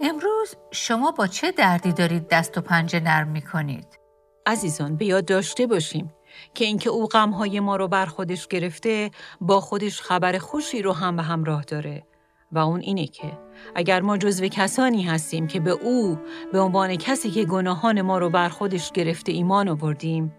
امروز 0.00 0.56
شما 0.70 1.10
با 1.10 1.26
چه 1.26 1.52
دردی 1.52 1.92
دارید 1.92 2.28
دست 2.28 2.58
و 2.58 2.60
پنجه 2.60 3.00
نرم 3.00 3.28
می 3.28 3.42
کنید؟ 3.42 3.98
عزیزان 4.46 4.96
به 4.96 5.04
یاد 5.04 5.24
داشته 5.24 5.66
باشیم 5.66 6.14
که 6.54 6.64
اینکه 6.64 6.90
او 6.90 7.06
غمهای 7.06 7.60
ما 7.60 7.76
رو 7.76 7.88
بر 7.88 8.06
خودش 8.06 8.48
گرفته 8.48 9.10
با 9.40 9.60
خودش 9.60 10.00
خبر 10.00 10.38
خوشی 10.38 10.82
رو 10.82 10.92
هم 10.92 11.16
به 11.16 11.22
همراه 11.22 11.62
داره 11.62 12.02
و 12.52 12.58
اون 12.58 12.80
اینه 12.80 13.06
که 13.06 13.38
اگر 13.74 14.00
ما 14.00 14.16
جزو 14.16 14.48
کسانی 14.48 15.02
هستیم 15.02 15.46
که 15.46 15.60
به 15.60 15.70
او 15.70 16.18
به 16.52 16.60
عنوان 16.60 16.96
کسی 16.96 17.30
که 17.30 17.44
گناهان 17.44 18.02
ما 18.02 18.18
رو 18.18 18.30
بر 18.30 18.48
خودش 18.48 18.92
گرفته 18.92 19.32
ایمان 19.32 19.68
آوردیم 19.68 20.34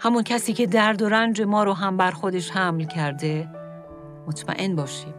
همون 0.00 0.22
کسی 0.22 0.52
که 0.52 0.66
درد 0.66 1.02
و 1.02 1.08
رنج 1.08 1.42
ما 1.42 1.64
رو 1.64 1.72
هم 1.72 1.96
بر 1.96 2.10
خودش 2.10 2.50
حمل 2.50 2.84
کرده 2.84 3.48
مطمئن 4.26 4.76
باشیم 4.76 5.14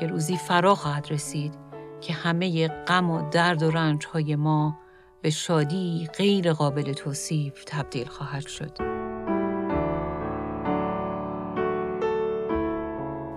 که 0.00 0.06
روزی 0.06 0.36
فرا 0.36 0.74
خواهد 0.74 1.06
رسید 1.10 1.67
که 2.00 2.12
همه 2.12 2.68
غم 2.68 3.10
و 3.10 3.30
درد 3.30 3.62
و 3.62 3.70
رنج 3.70 4.06
های 4.06 4.36
ما 4.36 4.78
به 5.22 5.30
شادی 5.30 6.08
غیر 6.18 6.52
قابل 6.52 6.92
توصیف 6.92 7.64
تبدیل 7.64 8.06
خواهد 8.06 8.46
شد. 8.46 8.98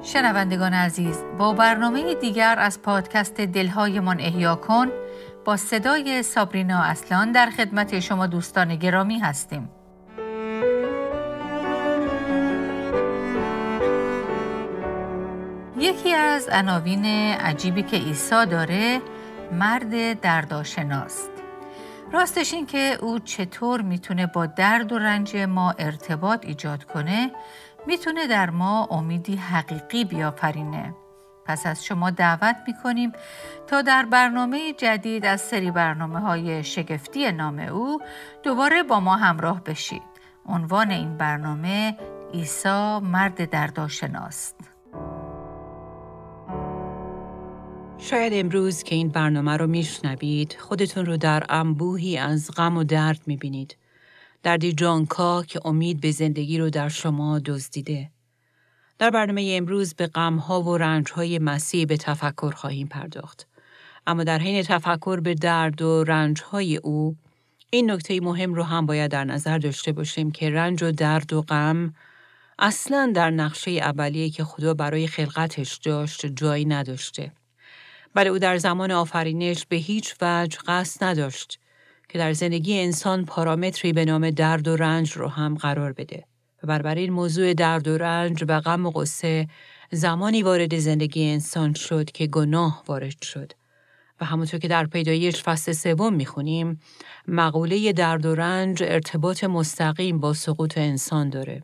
شنوندگان 0.03 0.73
عزیز 0.73 1.23
با 1.37 1.53
برنامه 1.53 2.15
دیگر 2.15 2.55
از 2.59 2.81
پادکست 2.81 3.41
دلهایمان 3.41 4.19
احیا 4.19 4.55
کن 4.55 4.87
با 5.45 5.57
صدای 5.57 6.23
سابرینا 6.23 6.79
اصلان 6.79 7.31
در 7.31 7.49
خدمت 7.49 7.99
شما 7.99 8.27
دوستان 8.27 8.75
گرامی 8.75 9.19
هستیم. 9.19 9.69
یکی 15.81 16.13
از 16.13 16.49
عناوین 16.49 17.05
عجیبی 17.33 17.83
که 17.83 17.97
عیسی 17.97 18.45
داره 18.45 19.01
مرد 19.51 20.19
درداشناست. 20.19 21.31
راستش 22.11 22.53
این 22.53 22.65
که 22.65 22.97
او 23.01 23.19
چطور 23.19 23.81
می‌تونه 23.81 24.27
با 24.27 24.45
درد 24.45 24.91
و 24.91 24.99
رنج 24.99 25.37
ما 25.37 25.71
ارتباط 25.71 26.45
ایجاد 26.45 26.83
کنه 26.83 27.31
می‌تونه 27.87 28.27
در 28.27 28.49
ما 28.49 28.85
امیدی 28.91 29.35
حقیقی 29.35 30.05
بیافرینه. 30.05 30.93
پس 31.45 31.65
از 31.65 31.85
شما 31.85 32.09
دعوت 32.09 32.55
می‌کنیم 32.67 33.11
تا 33.67 33.81
در 33.81 34.05
برنامه 34.05 34.73
جدید 34.73 35.25
از 35.25 35.41
سری 35.41 35.71
برنامه 35.71 36.19
های 36.19 36.63
شگفتی 36.63 37.31
نام 37.31 37.59
او 37.59 38.01
دوباره 38.43 38.83
با 38.83 38.99
ما 38.99 39.15
همراه 39.15 39.63
بشید. 39.63 40.01
عنوان 40.45 40.91
این 40.91 41.17
برنامه 41.17 41.97
عیسی 42.33 42.99
مرد 42.99 43.49
درداشناست. 43.49 44.70
شاید 48.03 48.33
امروز 48.35 48.83
که 48.83 48.95
این 48.95 49.09
برنامه 49.09 49.57
رو 49.57 49.67
میشنوید 49.67 50.57
خودتون 50.59 51.05
رو 51.05 51.17
در 51.17 51.43
انبوهی 51.49 52.17
از 52.17 52.51
غم 52.51 52.77
و 52.77 52.83
درد 52.83 53.21
می‌بینید. 53.25 53.77
دردی 54.43 54.73
جانکا 54.73 55.43
که 55.43 55.59
امید 55.65 56.01
به 56.01 56.11
زندگی 56.11 56.57
رو 56.57 56.69
در 56.69 56.89
شما 56.89 57.39
دزدیده. 57.39 58.09
در 58.99 59.09
برنامه 59.09 59.53
امروز 59.57 59.93
به 59.93 60.07
غمها 60.07 60.61
و 60.61 60.77
رنجهای 60.77 61.39
مسیح 61.39 61.85
به 61.85 61.97
تفکر 61.97 62.51
خواهیم 62.51 62.87
پرداخت. 62.87 63.47
اما 64.07 64.23
در 64.23 64.39
حین 64.39 64.63
تفکر 64.63 65.19
به 65.19 65.33
درد 65.33 65.81
و 65.81 66.03
رنجهای 66.03 66.77
او 66.77 67.15
این 67.69 67.91
نکته 67.91 68.19
مهم 68.21 68.53
رو 68.53 68.63
هم 68.63 68.85
باید 68.85 69.11
در 69.11 69.23
نظر 69.23 69.57
داشته 69.57 69.91
باشیم 69.91 70.31
که 70.31 70.49
رنج 70.49 70.83
و 70.83 70.91
درد 70.91 71.33
و 71.33 71.41
غم 71.41 71.93
اصلا 72.59 73.11
در 73.15 73.29
نقشه 73.29 73.71
اولیه 73.71 74.29
که 74.29 74.43
خدا 74.43 74.73
برای 74.73 75.07
خلقتش 75.07 75.77
داشت 75.77 76.25
جایی 76.25 76.65
نداشته. 76.65 77.31
بله 78.13 78.29
او 78.29 78.39
در 78.39 78.57
زمان 78.57 78.91
آفرینش 78.91 79.65
به 79.65 79.75
هیچ 79.75 80.15
وجه 80.21 80.57
قصد 80.67 81.03
نداشت 81.03 81.59
که 82.09 82.17
در 82.17 82.33
زندگی 82.33 82.79
انسان 82.79 83.25
پارامتری 83.25 83.93
به 83.93 84.05
نام 84.05 84.29
درد 84.29 84.67
و 84.67 84.75
رنج 84.75 85.11
رو 85.11 85.27
هم 85.27 85.55
قرار 85.55 85.93
بده. 85.93 86.23
و 86.63 86.87
این 86.87 87.13
موضوع 87.13 87.53
درد 87.53 87.87
و 87.87 87.97
رنج 87.97 88.43
و 88.47 88.59
غم 88.59 88.85
و 88.85 88.89
قصه 88.89 89.47
زمانی 89.91 90.43
وارد 90.43 90.77
زندگی 90.77 91.29
انسان 91.29 91.73
شد 91.73 92.11
که 92.11 92.27
گناه 92.27 92.83
وارد 92.87 93.21
شد. 93.21 93.51
و 94.21 94.25
همونطور 94.25 94.59
که 94.59 94.67
در 94.67 94.85
پیدایش 94.85 95.43
فصل 95.43 95.71
سوم 95.71 96.13
می‌خونیم 96.13 96.79
مقوله 97.27 97.93
درد 97.93 98.25
و 98.25 98.35
رنج 98.35 98.83
ارتباط 98.83 99.43
مستقیم 99.43 100.19
با 100.19 100.33
سقوط 100.33 100.77
انسان 100.77 101.29
داره. 101.29 101.63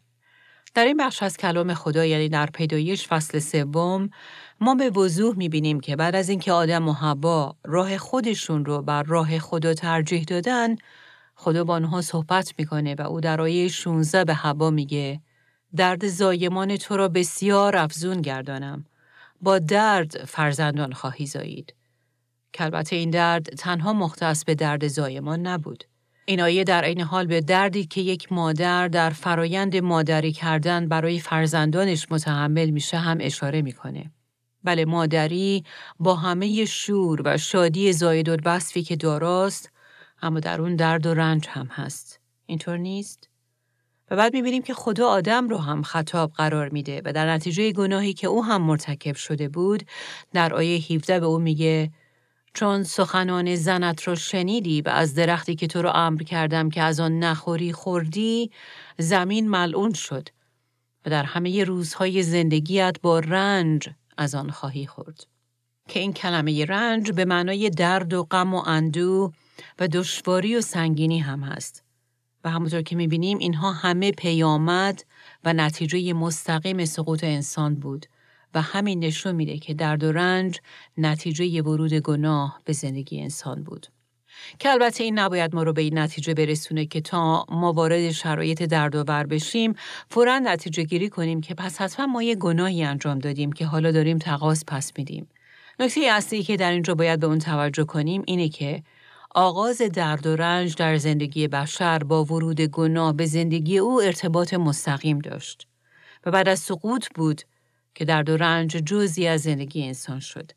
در 0.75 0.85
این 0.85 0.97
بخش 0.97 1.23
از 1.23 1.37
کلام 1.37 1.73
خدا 1.73 2.05
یعنی 2.05 2.29
در 2.29 2.45
پیدایش 2.45 3.07
فصل 3.07 3.39
سوم 3.39 4.09
ما 4.61 4.75
به 4.75 4.89
وضوح 4.89 5.35
می‌بینیم 5.35 5.79
که 5.79 5.95
بعد 5.95 6.15
از 6.15 6.29
اینکه 6.29 6.51
آدم 6.51 6.87
و 6.87 6.93
حوا 6.93 7.55
راه 7.65 7.97
خودشون 7.97 8.65
رو 8.65 8.81
بر 8.81 9.03
راه 9.03 9.39
خدا 9.39 9.73
ترجیح 9.73 10.23
دادن 10.23 10.75
خدا 11.35 11.63
با 11.63 11.73
آنها 11.73 12.01
صحبت 12.01 12.53
می‌کنه 12.57 12.95
و 12.95 13.01
او 13.01 13.21
در 13.21 13.41
آیه 13.41 13.67
16 13.67 14.25
به 14.25 14.33
حوا 14.33 14.69
میگه 14.69 15.21
درد 15.75 16.07
زایمان 16.07 16.77
تو 16.77 16.97
را 16.97 17.07
بسیار 17.07 17.75
افزون 17.75 18.21
گردانم. 18.21 18.85
با 19.41 19.59
درد 19.59 20.25
فرزندان 20.25 20.93
خواهی 20.93 21.25
زایید. 21.25 21.73
که 22.53 22.63
البته 22.63 22.95
این 22.95 23.09
درد 23.09 23.43
تنها 23.43 23.93
مختص 23.93 24.43
به 24.43 24.55
درد 24.55 24.87
زایمان 24.87 25.47
نبود. 25.47 25.83
این 26.25 26.41
آیه 26.41 26.63
در 26.63 26.85
این 26.85 27.01
حال 27.01 27.27
به 27.27 27.41
دردی 27.41 27.85
که 27.85 28.01
یک 28.01 28.31
مادر 28.31 28.87
در 28.87 29.09
فرایند 29.09 29.75
مادری 29.75 30.31
کردن 30.31 30.87
برای 30.87 31.19
فرزندانش 31.19 32.11
متحمل 32.11 32.69
میشه 32.69 32.97
هم 32.97 33.17
اشاره 33.21 33.61
می‌کنه. 33.61 34.11
بله 34.63 34.85
مادری 34.85 35.63
با 35.99 36.15
همه 36.15 36.65
شور 36.65 37.21
و 37.25 37.37
شادی 37.37 37.93
زاید 37.93 38.29
و 38.45 38.59
که 38.59 38.95
داراست 38.95 39.71
اما 40.21 40.39
در 40.39 40.61
اون 40.61 40.75
درد 40.75 41.05
و 41.05 41.13
رنج 41.13 41.47
هم 41.49 41.67
هست. 41.67 42.19
اینطور 42.45 42.77
نیست؟ 42.77 43.29
و 44.11 44.15
بعد 44.15 44.33
می‌بینیم 44.33 44.61
که 44.61 44.73
خدا 44.73 45.07
آدم 45.07 45.49
رو 45.49 45.57
هم 45.57 45.83
خطاب 45.83 46.31
قرار 46.31 46.69
میده 46.69 47.01
و 47.05 47.13
در 47.13 47.29
نتیجه 47.29 47.71
گناهی 47.71 48.13
که 48.13 48.27
او 48.27 48.45
هم 48.45 48.61
مرتکب 48.61 49.15
شده 49.15 49.49
بود 49.49 49.83
در 50.33 50.53
آیه 50.53 50.79
17 50.91 51.19
به 51.19 51.25
او 51.25 51.39
میگه 51.39 51.91
چون 52.53 52.83
سخنان 52.83 53.55
زنت 53.55 54.03
رو 54.03 54.15
شنیدی 54.15 54.81
و 54.81 54.89
از 54.89 55.15
درختی 55.15 55.55
که 55.55 55.67
تو 55.67 55.81
رو 55.81 55.89
امر 55.89 56.23
کردم 56.23 56.69
که 56.69 56.81
از 56.81 56.99
آن 56.99 57.19
نخوری 57.19 57.73
خوردی 57.73 58.51
زمین 58.97 59.49
ملعون 59.49 59.93
شد 59.93 60.29
و 61.05 61.09
در 61.09 61.23
همه 61.23 61.63
روزهای 61.63 62.23
زندگیت 62.23 62.97
با 63.01 63.19
رنج 63.19 63.89
از 64.17 64.35
آن 64.35 64.49
خواهی 64.49 64.87
خورد. 64.87 65.27
که 65.87 65.99
این 65.99 66.13
کلمه 66.13 66.65
رنج 66.65 67.11
به 67.11 67.25
معنای 67.25 67.69
درد 67.69 68.13
و 68.13 68.23
غم 68.23 68.53
و 68.53 68.63
اندو 68.65 69.31
و 69.79 69.87
دشواری 69.87 70.55
و 70.55 70.61
سنگینی 70.61 71.19
هم 71.19 71.43
هست. 71.43 71.83
و 72.43 72.49
همونطور 72.49 72.81
که 72.81 72.95
می‌بینیم 72.95 73.37
اینها 73.37 73.71
همه 73.71 74.11
پیامد 74.11 75.05
و 75.43 75.53
نتیجه 75.53 76.13
مستقیم 76.13 76.85
سقوط 76.85 77.23
انسان 77.23 77.75
بود 77.75 78.05
و 78.53 78.61
همین 78.61 78.99
نشون 78.99 79.35
میده 79.35 79.57
که 79.57 79.73
درد 79.73 80.03
و 80.03 80.11
رنج 80.11 80.59
نتیجه 80.97 81.61
ورود 81.61 81.93
گناه 81.93 82.61
به 82.65 82.73
زندگی 82.73 83.21
انسان 83.21 83.63
بود. 83.63 83.87
که 84.59 84.69
البته 84.69 85.03
این 85.03 85.19
نباید 85.19 85.55
ما 85.55 85.63
رو 85.63 85.73
به 85.73 85.81
این 85.81 85.97
نتیجه 85.97 86.33
برسونه 86.33 86.85
که 86.85 87.01
تا 87.01 87.45
ما 87.49 87.73
وارد 87.73 88.11
شرایط 88.11 88.63
درد 88.63 88.95
و 88.95 89.03
بر 89.03 89.25
بشیم 89.25 89.73
فورا 90.09 90.39
نتیجه 90.39 90.83
گیری 90.83 91.09
کنیم 91.09 91.41
که 91.41 91.53
پس 91.53 91.81
حتما 91.81 92.05
ما 92.05 92.23
یه 92.23 92.35
گناهی 92.35 92.83
انجام 92.83 93.19
دادیم 93.19 93.51
که 93.51 93.65
حالا 93.65 93.91
داریم 93.91 94.17
تقاس 94.17 94.63
پس 94.67 94.91
میدیم. 94.97 95.27
نکته 95.79 96.01
اصلی 96.01 96.43
که 96.43 96.57
در 96.57 96.71
اینجا 96.71 96.95
باید 96.95 97.19
به 97.19 97.27
اون 97.27 97.39
توجه 97.39 97.83
کنیم 97.83 98.23
اینه 98.27 98.49
که 98.49 98.83
آغاز 99.35 99.81
درد 99.81 100.27
و 100.27 100.35
رنج 100.35 100.75
در 100.75 100.97
زندگی 100.97 101.47
بشر 101.47 101.99
با 101.99 102.23
ورود 102.23 102.61
گناه 102.61 103.13
به 103.13 103.25
زندگی 103.25 103.77
او 103.77 104.01
ارتباط 104.01 104.53
مستقیم 104.53 105.19
داشت 105.19 105.67
و 106.25 106.31
بعد 106.31 106.49
از 106.49 106.59
سقوط 106.59 107.07
بود 107.15 107.41
که 107.95 108.05
درد 108.05 108.29
و 108.29 108.37
رنج 108.37 108.71
جزی 108.71 109.27
از 109.27 109.41
زندگی 109.41 109.83
انسان 109.83 110.19
شد 110.19 110.51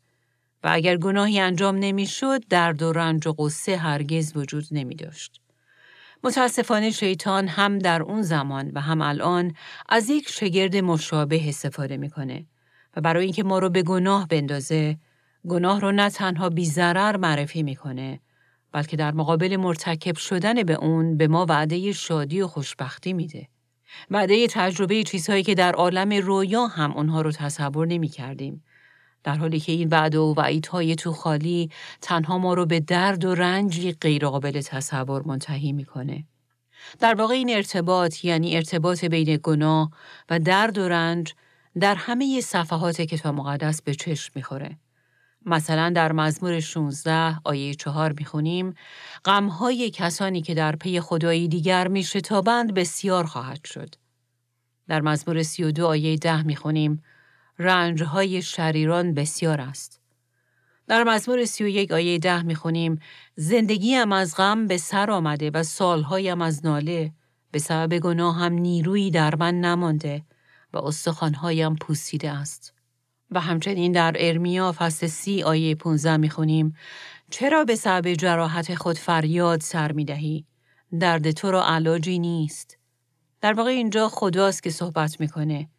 و 0.63 0.69
اگر 0.71 0.97
گناهی 0.97 1.39
انجام 1.39 1.75
نمی‌شد 1.75 2.47
درد 2.47 2.81
و 2.81 2.91
رنج 2.91 3.27
و 3.27 3.33
قصه 3.39 3.77
هرگز 3.77 4.37
وجود 4.37 4.65
نمی 4.71 4.95
داشت. 4.95 5.41
متاسفانه 6.23 6.91
شیطان 6.91 7.47
هم 7.47 7.79
در 7.79 8.01
اون 8.01 8.21
زمان 8.21 8.71
و 8.75 8.81
هم 8.81 9.01
الان 9.01 9.53
از 9.89 10.09
یک 10.09 10.29
شگرد 10.29 10.75
مشابه 10.75 11.49
استفاده 11.49 11.97
می‌کنه 11.97 12.45
و 12.95 13.01
برای 13.01 13.23
اینکه 13.23 13.43
ما 13.43 13.59
رو 13.59 13.69
به 13.69 13.83
گناه 13.83 14.27
بندازه 14.27 14.97
گناه 15.47 15.81
رو 15.81 15.91
نه 15.91 16.09
تنها 16.09 16.49
بیزرر 16.49 17.17
معرفی 17.17 17.63
می‌کنه 17.63 18.19
بلکه 18.71 18.97
در 18.97 19.11
مقابل 19.11 19.57
مرتکب 19.57 20.17
شدن 20.17 20.63
به 20.63 20.73
اون 20.73 21.17
به 21.17 21.27
ما 21.27 21.45
وعده 21.49 21.91
شادی 21.91 22.41
و 22.41 22.47
خوشبختی 22.47 23.13
میده. 23.13 23.47
وعده 24.11 24.47
تجربه 24.47 25.03
چیزهایی 25.03 25.43
که 25.43 25.55
در 25.55 25.73
عالم 25.73 26.13
رویا 26.13 26.67
هم 26.67 26.91
اونها 26.91 27.21
رو 27.21 27.31
تصور 27.31 27.87
نمی 27.87 28.07
کردیم. 28.07 28.63
در 29.23 29.35
حالی 29.35 29.59
که 29.59 29.71
این 29.71 29.89
وعده 29.89 30.19
و 30.19 30.33
وعیدهای 30.37 30.95
تو 30.95 31.13
خالی 31.13 31.69
تنها 32.01 32.37
ما 32.37 32.53
رو 32.53 32.65
به 32.65 32.79
درد 32.79 33.25
و 33.25 33.35
رنجی 33.35 33.91
غیرقابل 33.91 34.61
تصور 34.61 35.23
منتهی 35.27 35.71
می‌کنه. 35.71 36.23
در 36.99 37.15
واقع 37.15 37.33
این 37.33 37.55
ارتباط 37.55 38.25
یعنی 38.25 38.55
ارتباط 38.55 39.05
بین 39.05 39.39
گناه 39.43 39.91
و 40.29 40.39
درد 40.39 40.77
و 40.77 40.87
رنج 40.87 41.33
در 41.79 41.95
همه 41.95 42.41
صفحات 42.41 43.01
کتاب 43.01 43.35
مقدس 43.35 43.81
به 43.81 43.95
چشم 43.95 44.31
می‌خوره. 44.35 44.77
مثلا 45.45 45.89
در 45.95 46.11
مزمور 46.11 46.59
16 46.59 47.39
آیه 47.43 47.73
4 47.73 48.13
می‌خونیم 48.17 48.73
غمهای 49.25 49.89
کسانی 49.89 50.41
که 50.41 50.53
در 50.53 50.75
پی 50.75 50.99
خدایی 50.99 51.47
دیگر 51.47 51.87
میشتابند 51.87 52.73
بسیار 52.73 53.25
خواهد 53.25 53.65
شد. 53.65 53.95
در 54.87 55.01
مزمور 55.01 55.43
32 55.43 55.87
آیه 55.87 56.17
10 56.17 56.43
می‌خونیم 56.43 57.03
رنجهای 57.63 58.41
شریران 58.41 59.13
بسیار 59.13 59.61
است. 59.61 60.01
در 60.87 61.03
مزمور 61.03 61.45
31 61.45 61.91
آیه 61.91 62.19
10 62.19 62.41
می‌خونیم 62.41 62.99
زندگیم 63.35 64.11
از 64.11 64.35
غم 64.35 64.67
به 64.67 64.77
سر 64.77 65.11
آمده 65.11 65.51
و 65.53 65.63
سالهایم 65.63 66.41
از 66.41 66.65
ناله 66.65 67.11
به 67.51 67.59
سبب 67.59 67.99
گناهم 67.99 68.53
نیرویی 68.53 69.11
در 69.11 69.35
من 69.35 69.59
نمانده 69.59 70.23
و 70.73 70.77
استخوانهایم 70.77 71.75
پوسیده 71.75 72.31
است. 72.31 72.73
و 73.31 73.39
همچنین 73.39 73.91
در 73.91 74.15
ارمیا 74.19 74.75
فصل 74.77 75.07
سی 75.07 75.43
آیه 75.43 75.75
15 75.75 76.17
می‌خونیم 76.17 76.75
چرا 77.29 77.63
به 77.63 77.75
سبب 77.75 78.13
جراحت 78.13 78.75
خود 78.75 78.97
فریاد 78.97 79.61
سر 79.61 79.91
می‌دهی؟ 79.91 80.45
درد 80.99 81.31
تو 81.31 81.51
را 81.51 81.65
علاجی 81.65 82.19
نیست. 82.19 82.77
در 83.41 83.53
واقع 83.53 83.69
اینجا 83.69 84.09
خداست 84.09 84.63
که 84.63 84.69
صحبت 84.69 85.19
می‌کنه. 85.19 85.69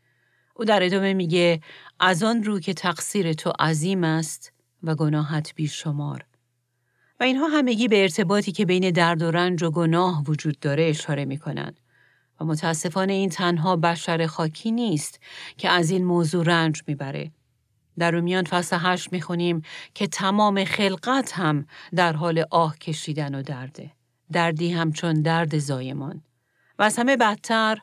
او 0.54 0.64
در 0.64 0.82
ادامه 0.82 1.14
میگه 1.14 1.60
از 2.00 2.22
آن 2.22 2.44
رو 2.44 2.60
که 2.60 2.74
تقصیر 2.74 3.32
تو 3.32 3.52
عظیم 3.60 4.04
است 4.04 4.52
و 4.82 4.94
گناهت 4.94 5.54
بیشمار. 5.54 6.24
و 7.20 7.24
اینها 7.24 7.48
همگی 7.48 7.88
به 7.88 8.02
ارتباطی 8.02 8.52
که 8.52 8.64
بین 8.64 8.90
درد 8.90 9.22
و 9.22 9.30
رنج 9.30 9.62
و 9.62 9.70
گناه 9.70 10.24
وجود 10.24 10.58
داره 10.58 10.84
اشاره 10.84 11.24
می‌کنن. 11.24 11.74
و 12.40 12.44
متاسفانه 12.44 13.12
این 13.12 13.28
تنها 13.28 13.76
بشر 13.76 14.26
خاکی 14.26 14.70
نیست 14.70 15.20
که 15.56 15.68
از 15.70 15.90
این 15.90 16.04
موضوع 16.04 16.44
رنج 16.44 16.82
می‌بره. 16.86 17.30
در 17.98 18.10
رومیان 18.10 18.44
فصل 18.44 18.76
هشت 18.80 19.12
می‌خونیم 19.12 19.62
که 19.94 20.06
تمام 20.06 20.64
خلقت 20.64 21.32
هم 21.32 21.66
در 21.94 22.12
حال 22.12 22.44
آه 22.50 22.78
کشیدن 22.78 23.34
و 23.34 23.42
درده. 23.42 23.90
دردی 24.32 24.72
همچون 24.72 25.22
درد 25.22 25.58
زایمان. 25.58 26.22
و 26.78 26.82
از 26.82 26.98
همه 26.98 27.16
بدتر 27.16 27.78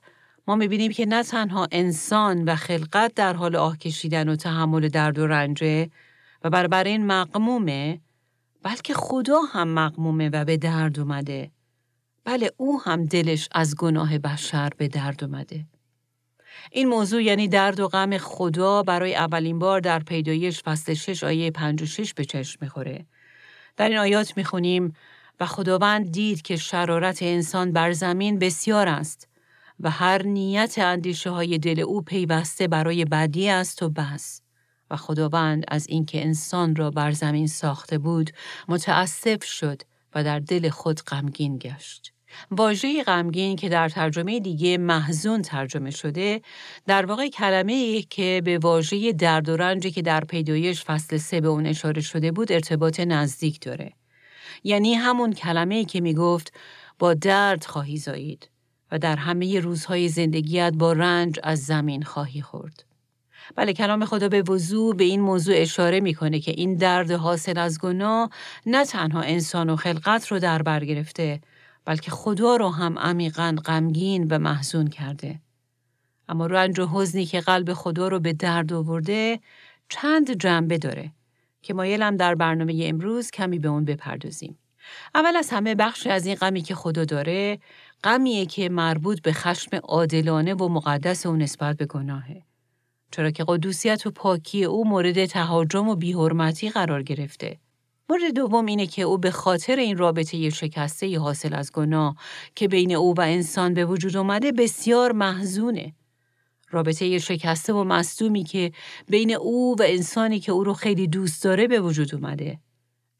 ما 0.50 0.56
می‌بینیم 0.56 0.92
که 0.92 1.06
نه 1.06 1.24
تنها 1.24 1.68
انسان 1.72 2.44
و 2.44 2.56
خلقت 2.56 3.14
در 3.16 3.34
حال 3.34 3.56
آه 3.56 3.78
کشیدن 3.78 4.30
و 4.30 4.36
تحمل 4.36 4.88
درد 4.88 5.20
و 5.20 5.28
رنجه 5.28 5.90
و 6.44 6.50
بر 6.50 6.84
این 6.84 7.06
مقمومه 7.06 8.02
بلکه 8.64 8.94
خدا 8.94 9.40
هم 9.42 9.68
مقمومه 9.68 10.30
و 10.30 10.46
به 10.46 10.58
درد 10.58 11.00
اومده. 11.00 11.52
بله 12.26 12.52
او 12.58 12.82
هم 12.82 13.06
دلش 13.06 13.50
از 13.52 13.76
گناه 13.76 14.18
بشر 14.18 14.70
به 14.78 14.88
درد 14.88 15.24
اومده. 15.24 15.66
این 16.72 16.88
موضوع 16.88 17.24
یعنی 17.24 17.48
درد 17.48 17.80
و 17.80 17.88
غم 17.88 18.18
خدا 18.18 18.84
برای 18.84 19.16
اولین 19.16 19.60
بار 19.60 19.80
در 19.80 20.00
پیدایش 20.00 20.64
فصل 20.64 20.94
6 20.94 21.24
آیه 21.24 21.52
56 21.52 22.14
به 22.14 22.26
چشم 22.26 22.58
می‌خوره. 22.62 23.06
در 23.78 23.90
این 23.90 23.98
آیات 23.98 24.38
می‌خونیم 24.38 24.94
و 25.40 25.46
خداوند 25.46 26.12
دید 26.12 26.42
که 26.42 26.56
شرارت 26.56 27.24
انسان 27.24 27.72
بر 27.72 27.92
زمین 27.92 28.40
بسیار 28.40 28.88
است 28.88 29.29
و 29.80 29.90
هر 29.90 30.24
نیت 30.24 30.76
اندیشه 30.78 31.30
های 31.30 31.58
دل 31.58 31.80
او 31.80 32.02
پیوسته 32.02 32.68
برای 32.68 33.06
بدی 33.06 33.50
است 33.50 33.84
و 33.84 33.90
بس. 33.90 34.42
و 34.92 34.96
خداوند 34.96 35.64
از 35.68 35.88
اینکه 35.88 36.22
انسان 36.22 36.76
را 36.76 36.92
بر 36.92 37.12
زمین 37.12 37.48
ساخته 37.48 37.98
بود 37.98 38.32
متاسف 38.68 39.44
شد 39.44 39.82
و 40.16 40.24
در 40.24 40.40
دل 40.40 40.70
خود 40.70 41.02
غمگین 41.02 41.58
گشت. 41.58 42.14
واژه 42.52 43.04
غمگین 43.04 43.56
که 43.56 43.70
در 43.70 43.90
ترجمه 43.90 44.40
دیگه 44.40 44.78
محزون 44.78 45.42
ترجمه 45.42 45.92
شده 45.92 46.42
در 46.88 47.06
واقع 47.06 47.28
کلمه 47.28 48.02
که 48.02 48.42
به 48.46 48.58
واژه 48.58 49.14
درد 49.14 49.50
و 49.50 49.58
رنجی 49.58 49.92
که 49.92 50.02
در 50.02 50.26
پیدایش 50.26 50.84
فصل 50.84 51.18
سه 51.18 51.42
به 51.42 51.48
اون 51.48 51.66
اشاره 51.66 52.02
شده 52.02 52.32
بود 52.32 52.52
ارتباط 52.52 53.00
نزدیک 53.00 53.60
داره 53.62 53.94
یعنی 54.64 54.94
همون 54.94 55.34
کلمه 55.34 55.86
که 55.86 56.02
می 56.02 56.14
گفت 56.14 56.54
با 57.00 57.14
درد 57.14 57.66
خواهی 57.66 57.98
زایید 57.98 58.50
و 58.92 59.00
در 59.00 59.16
همه 59.16 59.60
روزهای 59.60 60.10
زندگیت 60.10 60.74
با 60.78 60.94
رنج 60.94 61.40
از 61.44 61.66
زمین 61.66 62.04
خواهی 62.04 62.42
خورد. 62.42 62.84
بله 63.56 63.74
کلام 63.74 64.06
خدا 64.06 64.30
به 64.30 64.42
وضوع 64.42 64.96
به 64.96 65.04
این 65.04 65.22
موضوع 65.22 65.56
اشاره 65.58 66.00
می‌کنه 66.00 66.40
که 66.40 66.52
این 66.52 66.76
درد 66.76 67.12
حاصل 67.12 67.58
از 67.58 67.80
گناه 67.80 68.30
نه 68.66 68.86
تنها 68.86 69.22
انسان 69.22 69.70
و 69.70 69.76
خلقت 69.76 70.28
رو 70.28 70.40
در 70.40 70.62
بر 70.62 70.86
گرفته 70.86 71.42
بلکه 71.86 72.12
خدا 72.12 72.56
رو 72.56 72.70
هم 72.70 73.00
عمیقا 73.00 73.56
غمگین 73.66 74.28
و 74.30 74.40
محزون 74.40 74.88
کرده. 74.88 75.40
اما 76.30 76.46
رنج 76.46 76.80
و 76.80 76.88
حزنی 76.88 77.26
که 77.26 77.40
قلب 77.40 77.74
خدا 77.74 78.08
رو 78.08 78.20
به 78.20 78.34
درد 78.34 78.74
آورده 78.74 79.40
چند 79.90 80.32
جنبه 80.32 80.78
داره 80.78 81.12
که 81.62 81.74
مایلم 81.74 82.18
در 82.18 82.36
برنامه 82.36 82.84
امروز 82.86 83.32
کمی 83.32 83.60
به 83.60 83.68
اون 83.68 83.86
بپردازیم. 83.86 84.58
اول 85.16 85.36
از 85.36 85.50
همه 85.50 85.76
بخش 85.76 86.08
از 86.08 86.26
این 86.26 86.36
غمی 86.36 86.62
که 86.62 86.76
خدا 86.76 87.06
داره 87.06 87.60
غمیه 88.04 88.46
که 88.46 88.70
مربوط 88.70 89.22
به 89.22 89.34
خشم 89.34 89.78
عادلانه 89.84 90.54
و 90.54 90.70
مقدس 90.70 91.26
او 91.26 91.36
نسبت 91.36 91.78
به 91.78 91.86
گناهه. 91.86 92.44
چرا 93.12 93.32
که 93.32 93.46
قدوسیت 93.48 94.08
و 94.08 94.12
پاکی 94.12 94.64
او 94.64 94.88
مورد 94.88 95.26
تهاجم 95.26 95.88
و 95.88 95.96
بیحرمتی 95.96 96.70
قرار 96.70 97.04
گرفته. 97.04 97.60
مورد 98.10 98.34
دوم 98.36 98.66
اینه 98.66 98.88
که 98.88 99.02
او 99.02 99.18
به 99.18 99.32
خاطر 99.32 99.76
این 99.76 99.98
رابطه 99.98 100.50
شکسته 100.50 101.20
حاصل 101.20 101.54
از 101.54 101.72
گناه 101.72 102.16
که 102.56 102.68
بین 102.68 102.92
او 102.92 103.14
و 103.18 103.22
انسان 103.22 103.74
به 103.74 103.86
وجود 103.86 104.18
اومده 104.18 104.52
بسیار 104.52 105.12
محزونه. 105.12 105.94
رابطه 106.72 107.20
شکسته 107.20 107.74
و 107.74 107.84
مصدومی 107.84 108.44
که 108.44 108.72
بین 109.08 109.36
او 109.36 109.76
و 109.80 109.84
انسانی 109.86 110.40
که 110.40 110.52
او 110.52 110.64
رو 110.64 110.74
خیلی 110.74 111.08
دوست 111.08 111.44
داره 111.44 111.68
به 111.68 111.80
وجود 111.80 112.16
اومده. 112.16 112.60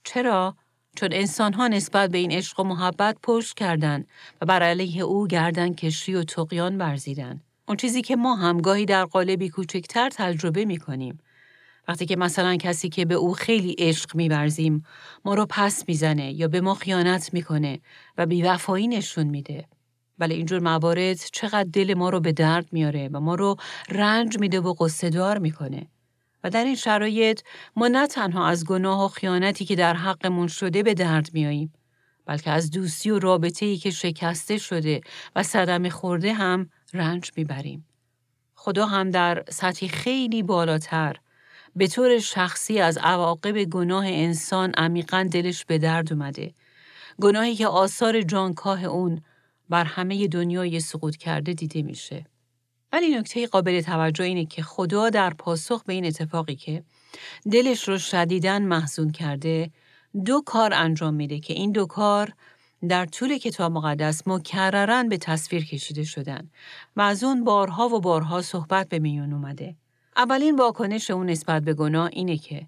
چرا؟ 0.04 0.56
چون 1.00 1.10
انسان 1.12 1.54
ها 1.54 1.68
نسبت 1.68 2.12
به 2.12 2.18
این 2.18 2.32
عشق 2.32 2.60
و 2.60 2.64
محبت 2.64 3.18
پشت 3.24 3.58
کردند 3.58 4.08
و 4.42 4.46
بر 4.46 4.64
علیه 4.64 5.02
او 5.02 5.28
گردن 5.28 5.74
کشی 5.74 6.14
و 6.14 6.24
تقیان 6.24 6.78
برزیدن. 6.78 7.42
اون 7.68 7.78
چیزی 7.78 8.02
که 8.02 8.16
ما 8.16 8.36
همگاهی 8.36 8.86
در 8.86 9.06
قالبی 9.06 9.50
کوچکتر 9.50 10.10
تجربه 10.10 10.66
می 10.66 10.78
کنیم. 10.78 11.20
وقتی 11.88 12.06
که 12.06 12.16
مثلا 12.16 12.56
کسی 12.56 12.90
که 12.90 13.06
به 13.06 13.16
او 13.16 13.34
خیلی 13.34 13.76
عشق 13.80 14.16
میورزیم 14.16 14.86
ما 15.26 15.34
رو 15.34 15.46
پس 15.50 15.84
می‌زنه 15.88 16.32
یا 16.34 16.48
به 16.48 16.62
ما 16.62 16.76
خیانت 16.76 17.34
می‌کنه 17.34 17.80
و 18.18 18.26
بیوفایی 18.26 18.88
نشون 18.88 19.28
میده. 19.28 19.66
ولی 20.20 20.34
اینجور 20.36 20.60
موارد 20.60 21.18
چقدر 21.32 21.70
دل 21.74 21.94
ما 21.94 22.10
رو 22.10 22.20
به 22.20 22.32
درد 22.32 22.66
میاره 22.72 23.10
و 23.14 23.20
ما 23.20 23.36
رو 23.36 23.56
رنج 23.90 24.40
میده 24.40 24.60
و 24.60 24.74
قصه 24.80 25.10
دار 25.10 25.38
می‌کنه. 25.38 25.88
و 26.44 26.50
در 26.50 26.64
این 26.64 26.76
شرایط 26.76 27.42
ما 27.76 27.88
نه 27.88 28.08
تنها 28.08 28.48
از 28.48 28.66
گناه 28.66 29.06
و 29.06 29.08
خیانتی 29.08 29.66
که 29.66 29.76
در 29.76 29.94
حقمون 29.94 30.48
شده 30.48 30.84
به 30.84 30.94
درد 30.94 31.30
میاییم 31.34 31.74
بلکه 32.26 32.52
از 32.52 32.72
دوستی 32.72 33.10
و 33.12 33.20
رابطه 33.20 33.66
ای 33.66 33.78
که 33.78 33.92
شکسته 33.92 34.58
شده 34.58 35.02
و 35.36 35.44
صدمه 35.44 35.90
خورده 35.90 36.34
هم 36.34 36.70
رنج 36.94 37.32
می‌بریم. 37.36 37.86
خدا 38.56 38.86
هم 38.86 39.10
در 39.10 39.44
سطحی 39.50 39.88
خیلی 39.88 40.44
بالاتر 40.44 41.16
به 41.76 41.88
طور 41.88 42.20
شخصی 42.20 42.80
از 42.80 42.98
عواقب 42.98 43.64
گناه 43.64 44.06
انسان 44.08 44.72
عمیقا 44.78 45.30
دلش 45.32 45.66
به 45.66 45.78
درد 45.78 46.14
اومده. 46.14 46.54
گناهی 47.22 47.56
که 47.56 47.68
آثار 47.68 48.22
جانکاه 48.22 48.84
اون 48.84 49.22
بر 49.70 49.84
همه 49.84 50.28
دنیای 50.28 50.80
سقوط 50.80 51.16
کرده 51.16 51.54
دیده 51.54 51.82
میشه. 51.82 52.26
ولی 52.94 53.18
نکته 53.18 53.48
قابل 53.48 53.82
توجه 53.82 54.24
اینه 54.24 54.46
که 54.46 54.64
خدا 54.64 55.10
در 55.10 55.34
پاسخ 55.34 55.84
به 55.84 55.94
این 55.94 56.06
اتفاقی 56.06 56.56
که 56.56 56.84
دلش 57.52 57.88
رو 57.88 57.98
شدیداً 57.98 58.60
محزون 58.60 59.12
کرده 59.12 59.72
دو 60.26 60.42
کار 60.46 60.74
انجام 60.74 61.14
میده 61.14 61.40
که 61.40 61.54
این 61.54 61.72
دو 61.72 61.86
کار 61.86 62.34
در 62.90 63.06
طول 63.06 63.38
کتاب 63.38 63.72
مقدس 63.72 64.28
مکررن 64.28 65.10
به 65.10 65.18
تصویر 65.18 65.66
کشیده 65.66 66.04
شدن 66.04 66.50
و 66.96 67.02
از 67.02 67.24
اون 67.24 67.44
بارها 67.44 67.88
و 67.90 68.00
بارها 68.00 68.42
صحبت 68.42 68.90
به 68.90 69.00
میون 69.00 69.34
اومده. 69.34 69.76
اولین 70.18 70.56
واکنش 70.56 71.12
او 71.12 71.24
نسبت 71.24 71.64
به 71.64 71.74
گناه 71.74 72.10
اینه 72.14 72.38
که 72.38 72.68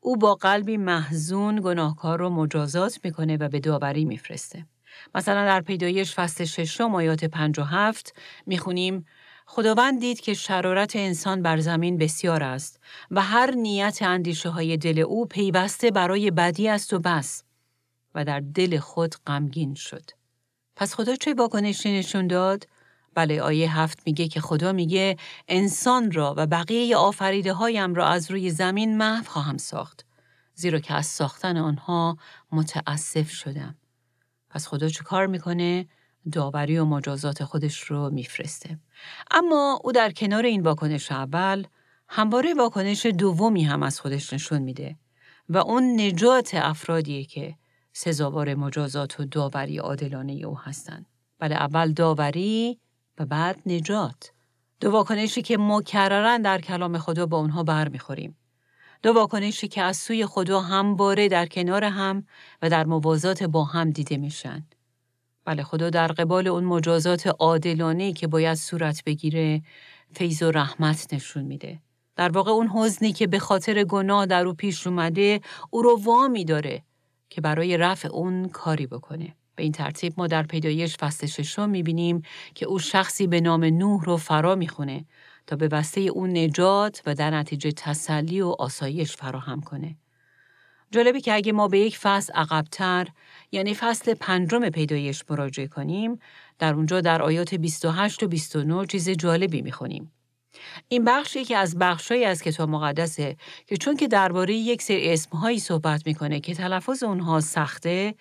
او 0.00 0.16
با 0.16 0.34
قلبی 0.34 0.76
محزون 0.76 1.60
گناهکار 1.60 2.18
رو 2.18 2.30
مجازات 2.30 3.00
می‌کنه 3.04 3.36
و 3.36 3.48
به 3.48 3.60
داوری 3.60 4.04
میفرسته. 4.04 4.66
مثلا 5.14 5.44
در 5.44 5.60
پیدایش 5.60 6.14
فصل 6.14 6.44
ششم 6.44 6.94
آیات 6.94 7.24
پنج 7.24 7.58
و 7.58 7.62
هفت 7.62 8.14
می‌خونیم 8.46 9.06
خداوند 9.50 10.00
دید 10.00 10.20
که 10.20 10.34
شرارت 10.34 10.96
انسان 10.96 11.42
بر 11.42 11.58
زمین 11.58 11.98
بسیار 11.98 12.42
است 12.42 12.80
و 13.10 13.22
هر 13.22 13.50
نیت 13.50 13.98
اندیشه 14.02 14.48
های 14.48 14.76
دل 14.76 14.98
او 14.98 15.26
پیوسته 15.26 15.90
برای 15.90 16.30
بدی 16.30 16.68
است 16.68 16.92
و 16.92 16.98
بس 16.98 17.44
و 18.14 18.24
در 18.24 18.40
دل 18.40 18.78
خود 18.78 19.14
غمگین 19.26 19.74
شد. 19.74 20.10
پس 20.76 20.94
خدا 20.94 21.16
چه 21.16 21.34
واکنشی 21.34 21.98
نشون 21.98 22.26
داد؟ 22.26 22.68
بله 23.14 23.42
آیه 23.42 23.78
هفت 23.78 23.98
میگه 24.06 24.28
که 24.28 24.40
خدا 24.40 24.72
میگه 24.72 25.16
انسان 25.48 26.12
را 26.12 26.34
و 26.36 26.46
بقیه 26.46 26.96
آفریده 26.96 27.52
هایم 27.52 27.94
را 27.94 28.06
از 28.06 28.30
روی 28.30 28.50
زمین 28.50 28.96
محو 28.96 29.24
خواهم 29.24 29.56
ساخت. 29.56 30.04
زیرا 30.54 30.78
که 30.78 30.94
از 30.94 31.06
ساختن 31.06 31.56
آنها 31.56 32.16
متاسف 32.52 33.30
شدم. 33.30 33.74
پس 34.50 34.66
خدا 34.66 34.88
چه 34.88 35.04
کار 35.04 35.26
می‌کنه؟ 35.26 35.86
داوری 36.32 36.78
و 36.78 36.84
مجازات 36.84 37.44
خودش 37.44 37.82
رو 37.82 38.10
میفرسته. 38.10 38.78
اما 39.30 39.80
او 39.84 39.92
در 39.92 40.10
کنار 40.10 40.44
این 40.44 40.62
واکنش 40.62 41.12
اول 41.12 41.66
همواره 42.08 42.54
واکنش 42.54 43.06
دومی 43.06 43.64
هم 43.64 43.82
از 43.82 44.00
خودش 44.00 44.32
نشون 44.32 44.62
میده. 44.62 44.96
و 45.48 45.58
اون 45.58 46.00
نجات 46.00 46.54
افرادیه 46.54 47.24
که 47.24 47.54
سزاوار 47.92 48.54
مجازات 48.54 49.20
و 49.20 49.24
داوری 49.24 49.78
عادلانه 49.78 50.32
او 50.32 50.58
هستند. 50.58 51.06
بله 51.38 51.54
اول 51.54 51.92
داوری 51.92 52.78
و 53.18 53.26
بعد 53.26 53.62
نجات. 53.66 54.32
دو 54.80 54.90
واکنشی 54.90 55.42
که 55.42 55.56
مکررن 55.60 56.42
در 56.42 56.60
کلام 56.60 56.98
خدا 56.98 57.26
با 57.26 57.38
اونها 57.38 57.62
برمیخوریم. 57.62 58.36
دو 59.02 59.12
واکنشی 59.12 59.68
که 59.68 59.82
از 59.82 59.96
سوی 59.96 60.26
خدا 60.26 60.60
همواره 60.60 61.28
در 61.28 61.46
کنار 61.46 61.84
هم 61.84 62.26
و 62.62 62.70
در 62.70 62.84
موازات 62.84 63.42
با 63.42 63.64
هم 63.64 63.90
دیده 63.90 64.16
میشن. 64.16 64.66
بله 65.48 65.62
خدا 65.62 65.90
در 65.90 66.08
قبال 66.08 66.48
اون 66.48 66.64
مجازات 66.64 67.26
عادلانه 67.26 68.12
که 68.12 68.26
باید 68.26 68.54
صورت 68.54 69.04
بگیره 69.04 69.62
فیض 70.12 70.42
و 70.42 70.50
رحمت 70.50 71.14
نشون 71.14 71.44
میده. 71.44 71.78
در 72.16 72.28
واقع 72.28 72.50
اون 72.50 72.68
حزنی 72.68 73.12
که 73.12 73.26
به 73.26 73.38
خاطر 73.38 73.84
گناه 73.84 74.26
در 74.26 74.46
او 74.46 74.54
پیش 74.54 74.86
اومده 74.86 75.40
او 75.70 75.82
رو 75.82 76.00
وامی 76.02 76.44
داره 76.44 76.82
که 77.30 77.40
برای 77.40 77.76
رفع 77.76 78.08
اون 78.08 78.48
کاری 78.48 78.86
بکنه. 78.86 79.34
به 79.56 79.62
این 79.62 79.72
ترتیب 79.72 80.14
ما 80.16 80.26
در 80.26 80.42
پیدایش 80.42 80.96
فصل 80.96 81.26
ششم 81.26 81.70
می‌بینیم 81.70 82.22
که 82.54 82.66
او 82.66 82.78
شخصی 82.78 83.26
به 83.26 83.40
نام 83.40 83.64
نوح 83.64 84.04
رو 84.04 84.16
فرا 84.16 84.54
می‌خونه 84.54 85.04
تا 85.46 85.56
به 85.56 85.68
وسیله 85.72 86.10
اون 86.10 86.36
نجات 86.36 87.02
و 87.06 87.14
در 87.14 87.30
نتیجه 87.30 87.72
تسلی 87.72 88.40
و 88.40 88.48
آسایش 88.58 89.16
فراهم 89.16 89.60
کنه. 89.60 89.96
جالبه 90.90 91.20
که 91.20 91.34
اگه 91.34 91.52
ما 91.52 91.68
به 91.68 91.78
یک 91.78 91.98
فصل 91.98 92.32
عقبتر 92.32 93.08
یعنی 93.52 93.74
فصل 93.74 94.14
پنجم 94.14 94.68
پیدایش 94.68 95.24
مراجعه 95.30 95.66
کنیم 95.66 96.18
در 96.58 96.74
اونجا 96.74 97.00
در 97.00 97.22
آیات 97.22 97.54
28 97.54 98.22
و 98.22 98.28
29 98.28 98.86
چیز 98.86 99.10
جالبی 99.10 99.62
می‌خونیم. 99.62 100.12
این 100.88 101.04
بخش 101.04 101.36
یکی 101.36 101.54
از 101.54 101.78
بخشهایی 101.78 102.24
از 102.24 102.42
کتاب 102.42 102.68
مقدسه 102.70 103.36
که 103.66 103.76
چون 103.76 103.96
که 103.96 104.08
درباره 104.08 104.54
یک 104.54 104.82
سری 104.82 105.12
اسمهایی 105.12 105.58
صحبت 105.58 106.06
می‌کنه 106.06 106.40
که 106.40 106.54
تلفظ 106.54 107.02
اونها 107.02 107.40
سخته 107.40 108.14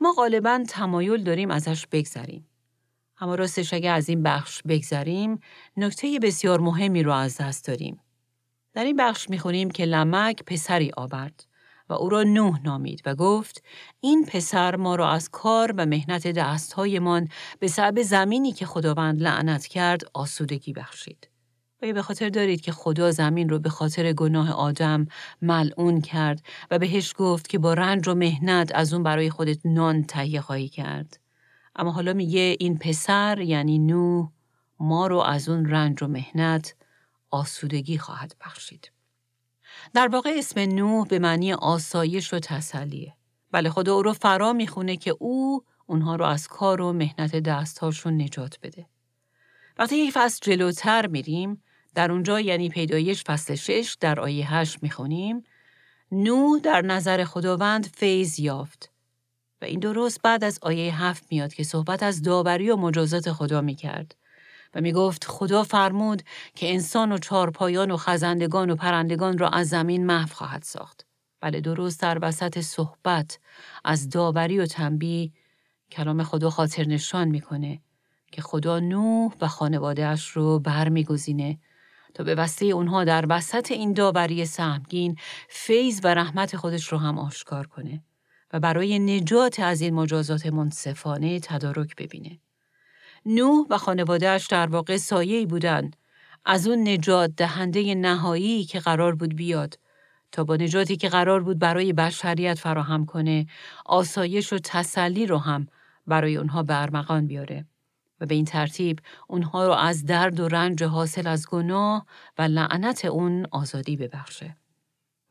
ما 0.00 0.12
غالبا 0.12 0.64
تمایل 0.68 1.24
داریم 1.24 1.50
ازش 1.50 1.86
بگذریم. 1.86 2.46
اما 3.20 3.34
راستش 3.34 3.74
اگه 3.74 3.90
از 3.90 4.08
این 4.08 4.22
بخش 4.22 4.62
بگذریم 4.68 5.40
نکته 5.76 6.18
بسیار 6.22 6.60
مهمی 6.60 7.02
رو 7.02 7.12
از 7.12 7.36
دست 7.36 7.66
داریم. 7.66 8.00
در 8.72 8.84
این 8.84 8.96
بخش 8.96 9.30
می‌خونیم 9.30 9.70
که 9.70 9.84
لمک 9.84 10.42
پسری 10.44 10.90
آورد 10.96 11.49
و 11.90 11.92
او 11.92 12.08
را 12.08 12.22
نوح 12.22 12.62
نامید 12.62 13.02
و 13.06 13.14
گفت 13.14 13.62
این 14.00 14.26
پسر 14.26 14.76
ما 14.76 14.94
را 14.94 15.10
از 15.10 15.28
کار 15.28 15.74
و 15.76 15.86
مهنت 15.86 16.26
دستهایمان 16.26 17.28
به 17.58 17.68
سبب 17.68 18.02
زمینی 18.02 18.52
که 18.52 18.66
خداوند 18.66 19.22
لعنت 19.22 19.66
کرد 19.66 20.02
آسودگی 20.14 20.72
بخشید. 20.72 21.28
و 21.82 21.92
به 21.92 22.02
خاطر 22.02 22.28
دارید 22.28 22.60
که 22.60 22.72
خدا 22.72 23.10
زمین 23.10 23.48
رو 23.48 23.58
به 23.58 23.68
خاطر 23.68 24.12
گناه 24.12 24.52
آدم 24.52 25.06
ملعون 25.42 26.00
کرد 26.00 26.42
و 26.70 26.78
بهش 26.78 27.14
گفت 27.16 27.48
که 27.48 27.58
با 27.58 27.74
رنج 27.74 28.08
و 28.08 28.14
مهنت 28.14 28.74
از 28.74 28.92
اون 28.92 29.02
برای 29.02 29.30
خودت 29.30 29.58
نان 29.64 30.04
تهیه 30.04 30.40
خواهی 30.40 30.68
کرد. 30.68 31.20
اما 31.76 31.92
حالا 31.92 32.12
میگه 32.12 32.56
این 32.60 32.78
پسر 32.78 33.40
یعنی 33.40 33.78
نو 33.78 34.28
ما 34.80 35.06
رو 35.06 35.18
از 35.18 35.48
اون 35.48 35.66
رنج 35.66 36.02
و 36.02 36.06
مهنت 36.06 36.74
آسودگی 37.30 37.98
خواهد 37.98 38.34
بخشید. 38.40 38.90
در 39.94 40.08
واقع 40.08 40.34
اسم 40.36 40.60
نوح 40.60 41.06
به 41.06 41.18
معنی 41.18 41.52
آسایش 41.52 42.34
و 42.34 42.38
تسلیه. 42.38 43.14
بله 43.52 43.70
خدا 43.70 43.94
او 43.94 44.02
رو 44.02 44.12
فرا 44.12 44.52
می‌خونه 44.52 44.96
که 44.96 45.16
او 45.18 45.64
اونها 45.86 46.16
رو 46.16 46.24
از 46.24 46.48
کار 46.48 46.80
و 46.80 46.92
مهنت 46.92 47.36
دستهاشون 47.36 48.22
نجات 48.22 48.58
بده. 48.62 48.86
وقتی 49.78 49.96
یک 49.96 50.12
فصل 50.12 50.38
جلوتر 50.42 51.06
میریم 51.06 51.62
در 51.94 52.12
اونجا 52.12 52.40
یعنی 52.40 52.68
پیدایش 52.68 53.24
فصل 53.24 53.54
6 53.54 53.96
در 54.00 54.20
آیه 54.20 54.54
8 54.54 54.82
می‌خونیم 54.82 55.42
نوح 56.12 56.60
در 56.60 56.82
نظر 56.82 57.24
خداوند 57.24 57.86
فیض 57.86 58.40
یافت 58.40 58.90
و 59.62 59.64
این 59.64 59.80
درست 59.80 60.22
بعد 60.22 60.44
از 60.44 60.58
آیه 60.62 61.02
7 61.02 61.24
میاد 61.30 61.54
که 61.54 61.64
صحبت 61.64 62.02
از 62.02 62.22
داوری 62.22 62.70
و 62.70 62.76
مجازات 62.76 63.32
خدا 63.32 63.60
می‌کرد 63.60 64.16
و 64.74 64.80
می‌گفت 64.80 65.24
خدا 65.24 65.62
فرمود 65.62 66.22
که 66.54 66.72
انسان 66.72 67.12
و 67.12 67.18
چارپایان 67.18 67.90
و 67.90 67.96
خزندگان 67.96 68.70
و 68.70 68.76
پرندگان 68.76 69.38
را 69.38 69.48
از 69.48 69.68
زمین 69.68 70.06
محو 70.06 70.34
خواهد 70.34 70.62
ساخت. 70.62 71.06
بله 71.40 71.60
درست 71.60 72.00
در 72.00 72.18
وسط 72.22 72.60
صحبت 72.60 73.38
از 73.84 74.08
داوری 74.08 74.58
و 74.58 74.66
تنبیه 74.66 75.32
کلام 75.90 76.22
خدا 76.22 76.50
خاطر 76.50 76.86
نشان 76.86 77.28
می‌کنه 77.28 77.80
که 78.32 78.42
خدا 78.42 78.80
نوح 78.80 79.32
و 79.40 79.48
خانوادهش 79.48 80.28
رو 80.28 80.58
برمیگزینه 80.58 81.58
تا 82.14 82.24
به 82.24 82.34
وسیله 82.34 82.74
اونها 82.74 83.04
در 83.04 83.24
وسط 83.28 83.70
این 83.70 83.92
داوری 83.92 84.46
سهمگین 84.46 85.16
فیض 85.48 86.00
و 86.04 86.14
رحمت 86.14 86.56
خودش 86.56 86.88
رو 86.88 86.98
هم 86.98 87.18
آشکار 87.18 87.66
کنه 87.66 88.02
و 88.52 88.60
برای 88.60 88.98
نجات 88.98 89.60
از 89.60 89.80
این 89.80 89.94
مجازات 89.94 90.46
منصفانه 90.46 91.40
تدارک 91.40 91.96
ببینه. 91.96 92.38
نوح 93.26 93.66
و 93.70 93.78
خانوادهش 93.78 94.46
در 94.46 94.66
واقع 94.66 94.96
سایه 94.96 95.46
بودن 95.46 95.90
از 96.44 96.66
اون 96.66 96.88
نجات 96.88 97.30
دهنده 97.36 97.94
نهایی 97.94 98.64
که 98.64 98.80
قرار 98.80 99.14
بود 99.14 99.36
بیاد 99.36 99.78
تا 100.32 100.44
با 100.44 100.56
نجاتی 100.56 100.96
که 100.96 101.08
قرار 101.08 101.42
بود 101.42 101.58
برای 101.58 101.92
بشریت 101.92 102.58
فراهم 102.58 103.06
کنه 103.06 103.46
آسایش 103.86 104.52
و 104.52 104.58
تسلی 104.58 105.26
رو 105.26 105.38
هم 105.38 105.66
برای 106.06 106.36
اونها 106.36 106.62
برمغان 106.62 107.26
بیاره. 107.26 107.66
و 108.20 108.26
به 108.26 108.34
این 108.34 108.44
ترتیب 108.44 108.98
اونها 109.28 109.66
رو 109.66 109.72
از 109.72 110.04
درد 110.04 110.40
و 110.40 110.48
رنج 110.48 110.82
حاصل 110.82 111.26
از 111.26 111.48
گناه 111.48 112.06
و 112.38 112.42
لعنت 112.42 113.04
اون 113.04 113.46
آزادی 113.50 113.96
ببخشه. 113.96 114.56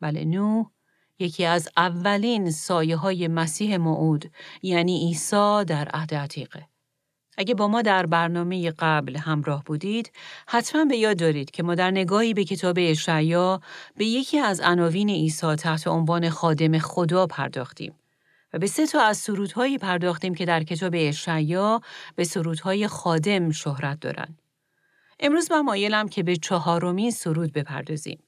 بله 0.01 0.25
نو 0.25 0.63
یکی 1.19 1.45
از 1.45 1.69
اولین 1.77 2.51
سایه 2.51 2.95
های 2.95 3.27
مسیح 3.27 3.77
موعود 3.77 4.31
یعنی 4.61 5.07
عیسی 5.07 5.63
در 5.67 5.89
عهد 5.93 6.15
عتیقه. 6.15 6.67
اگه 7.39 7.55
با 7.55 7.67
ما 7.67 7.81
در 7.81 8.05
برنامه 8.05 8.71
قبل 8.71 9.17
همراه 9.17 9.63
بودید، 9.63 10.11
حتما 10.47 10.85
به 10.85 10.97
یاد 10.97 11.17
دارید 11.17 11.51
که 11.51 11.63
ما 11.63 11.75
در 11.75 11.91
نگاهی 11.91 12.33
به 12.33 12.43
کتاب 12.43 12.75
اشعیا 12.79 13.61
به 13.97 14.05
یکی 14.05 14.39
از 14.39 14.61
عناوین 14.61 15.09
عیسی 15.09 15.55
تحت 15.55 15.87
عنوان 15.87 16.29
خادم 16.29 16.79
خدا 16.79 17.27
پرداختیم. 17.27 17.95
و 18.53 18.59
به 18.59 18.67
سه 18.67 18.87
تا 18.87 19.01
از 19.01 19.17
سرودهایی 19.17 19.77
پرداختیم 19.77 20.35
که 20.35 20.45
در 20.45 20.63
کتاب 20.63 20.93
اشعیا 20.95 21.81
به 22.15 22.23
سرودهای 22.23 22.87
خادم 22.87 23.51
شهرت 23.51 23.99
دارند. 23.99 24.41
امروز 25.19 25.51
من 25.51 25.61
مایلم 25.61 26.07
که 26.07 26.23
به 26.23 26.35
چهارمین 26.35 27.11
سرود 27.11 27.53
بپردازیم 27.53 28.19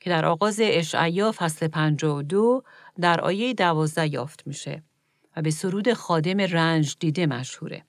که 0.00 0.10
در 0.10 0.26
آغاز 0.26 0.60
اشعیا 0.62 1.32
فصل 1.36 1.68
52 1.68 2.62
در 3.00 3.20
آیه 3.20 3.54
دوازده 3.54 4.12
یافت 4.14 4.46
میشه 4.46 4.82
و 5.36 5.42
به 5.42 5.50
سرود 5.50 5.92
خادم 5.92 6.40
رنج 6.40 6.96
دیده 7.00 7.26
مشهوره. 7.26 7.84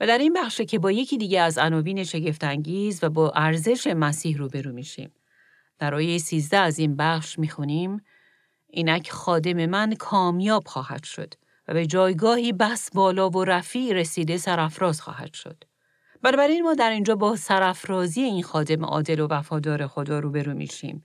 و 0.00 0.06
در 0.06 0.18
این 0.18 0.32
بخشه 0.32 0.64
که 0.64 0.78
با 0.78 0.92
یکی 0.92 1.18
دیگه 1.18 1.40
از 1.40 1.58
عناوین 1.58 2.04
شگفتانگیز 2.04 3.04
و 3.04 3.10
با 3.10 3.30
ارزش 3.30 3.86
مسیح 3.86 4.38
روبرو 4.38 4.72
میشیم. 4.72 5.12
در 5.78 5.94
آیه 5.94 6.18
13 6.18 6.56
از 6.56 6.78
این 6.78 6.96
بخش 6.96 7.38
می‌خونیم 7.38 8.00
اینک 8.70 9.10
خادم 9.10 9.66
من 9.66 9.94
کامیاب 9.94 10.62
خواهد 10.66 11.04
شد 11.04 11.34
و 11.68 11.74
به 11.74 11.86
جایگاهی 11.86 12.52
بس 12.52 12.90
بالا 12.90 13.30
و 13.30 13.44
رفیع 13.44 13.92
رسیده 13.92 14.36
سرافراز 14.36 15.00
خواهد 15.00 15.34
شد. 15.34 15.64
بنابراین 16.22 16.62
ما 16.62 16.74
در 16.74 16.90
اینجا 16.90 17.16
با 17.16 17.36
سرافرازی 17.36 18.20
این 18.22 18.42
خادم 18.42 18.84
عادل 18.84 19.20
و 19.20 19.26
وفادار 19.30 19.86
خدا 19.86 20.18
روبرو 20.18 20.54
میشیم 20.54 21.04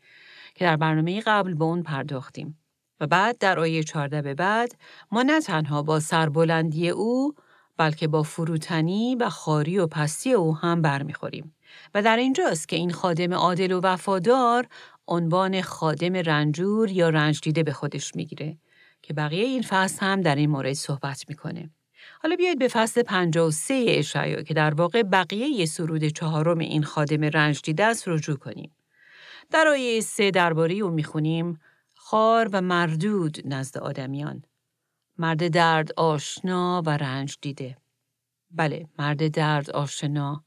که 0.55 0.65
در 0.65 0.75
برنامه 0.75 1.21
قبل 1.21 1.53
به 1.53 1.63
اون 1.63 1.83
پرداختیم. 1.83 2.59
و 2.99 3.07
بعد 3.07 3.37
در 3.37 3.59
آیه 3.59 3.83
14 3.83 4.21
به 4.21 4.33
بعد 4.33 4.75
ما 5.11 5.23
نه 5.23 5.41
تنها 5.41 5.83
با 5.83 5.99
سربلندی 5.99 6.89
او 6.89 7.35
بلکه 7.79 8.07
با 8.07 8.23
فروتنی 8.23 9.15
و 9.15 9.29
خاری 9.29 9.77
و 9.77 9.87
پستی 9.87 10.33
او 10.33 10.57
هم 10.57 10.81
برمیخوریم. 10.81 11.55
و 11.93 12.01
در 12.01 12.17
اینجاست 12.17 12.67
که 12.67 12.75
این 12.75 12.91
خادم 12.91 13.33
عادل 13.33 13.71
و 13.71 13.81
وفادار 13.83 14.67
عنوان 15.07 15.61
خادم 15.61 16.13
رنجور 16.13 16.91
یا 16.91 17.09
رنج 17.09 17.41
دیده 17.41 17.63
به 17.63 17.73
خودش 17.73 18.15
می‌گیره 18.15 18.57
که 19.01 19.13
بقیه 19.13 19.45
این 19.45 19.61
فصل 19.61 20.05
هم 20.05 20.21
در 20.21 20.35
این 20.35 20.49
مورد 20.49 20.73
صحبت 20.73 21.25
می‌کنه. 21.29 21.69
حالا 22.21 22.35
بیایید 22.35 22.59
به 22.59 22.67
فصل 22.67 23.03
53 23.03 23.85
اشعیا 23.87 24.41
که 24.41 24.53
در 24.53 24.73
واقع 24.73 25.03
بقیه 25.03 25.65
سرود 25.65 26.03
چهارم 26.03 26.57
این 26.57 26.83
خادم 26.83 27.23
رنج 27.23 27.61
دیده 27.61 27.83
است 27.83 28.07
رجوع 28.07 28.35
کنیم. 28.35 28.71
در 29.51 29.67
آیه 29.67 30.01
سه 30.01 30.31
درباره 30.31 30.75
او 30.75 30.89
می‌خونیم 30.89 31.59
خار 31.95 32.49
و 32.53 32.61
مردود 32.61 33.37
نزد 33.45 33.77
آدمیان. 33.77 34.43
مرد 35.19 35.47
درد 35.47 35.91
آشنا 35.93 36.83
و 36.85 36.89
رنج 36.89 37.37
دیده. 37.41 37.77
بله، 38.51 38.87
مرد 38.99 39.27
درد 39.27 39.69
آشنا 39.69 40.43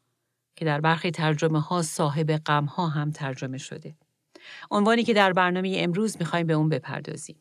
که 0.56 0.64
در 0.64 0.80
برخی 0.80 1.10
ترجمه 1.10 1.60
ها 1.60 1.82
صاحب 1.82 2.36
غم 2.36 2.64
ها 2.64 2.88
هم 2.88 3.10
ترجمه 3.10 3.58
شده. 3.58 3.96
عنوانی 4.70 5.02
که 5.02 5.14
در 5.14 5.32
برنامه 5.32 5.76
امروز 5.78 6.16
می‌خوایم 6.18 6.46
به 6.46 6.52
اون 6.52 6.68
بپردازیم. 6.68 7.36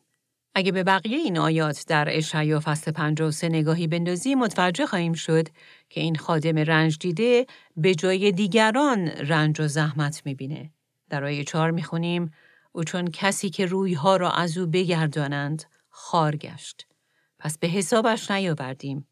اگه 0.54 0.72
به 0.72 0.84
بقیه 0.84 1.18
این 1.18 1.38
آیات 1.38 1.84
در 1.88 2.08
اشعیا 2.10 2.60
فصل 2.60 2.92
53 2.92 3.48
نگاهی 3.48 3.86
بندازیم 3.86 4.38
متوجه 4.38 4.86
خواهیم 4.86 5.12
شد 5.12 5.48
که 5.88 6.00
این 6.00 6.16
خادم 6.16 6.58
رنج 6.58 6.98
دیده 6.98 7.46
به 7.76 7.94
جای 7.94 8.32
دیگران 8.32 9.08
رنج 9.08 9.60
و 9.60 9.68
زحمت 9.68 10.22
می‌بینه. 10.24 10.70
در 11.10 11.24
آیه 11.24 11.44
4 11.44 11.70
می‌خونیم 11.70 12.30
او 12.72 12.84
چون 12.84 13.10
کسی 13.10 13.50
که 13.50 13.66
رویها 13.66 14.16
را 14.16 14.30
از 14.30 14.58
او 14.58 14.66
بگردانند 14.66 15.64
خار 15.88 16.36
گشت. 16.36 16.86
پس 17.42 17.58
به 17.58 17.68
حسابش 17.68 18.30
نیاوردیم. 18.30 19.06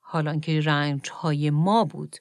حالان 0.00 0.40
که 0.40 0.60
رنج 0.60 1.10
های 1.10 1.50
ما 1.50 1.84
بود 1.84 2.16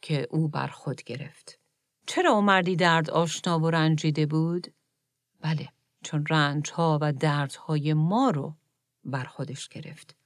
که 0.00 0.28
او 0.30 0.48
بر 0.48 0.66
خود 0.66 1.02
گرفت. 1.02 1.58
چرا 2.06 2.32
او 2.32 2.40
مردی 2.40 2.76
درد 2.76 3.10
آشنا 3.10 3.58
و 3.58 3.70
رنجیده 3.70 4.26
بود؟ 4.26 4.66
بله، 5.40 5.68
چون 6.02 6.26
رنج 6.30 6.70
ها 6.70 6.98
و 7.02 7.12
دردهای 7.12 7.94
ما 7.94 8.30
رو 8.30 8.54
بر 9.04 9.24
خودش 9.24 9.68
گرفت. 9.68 10.16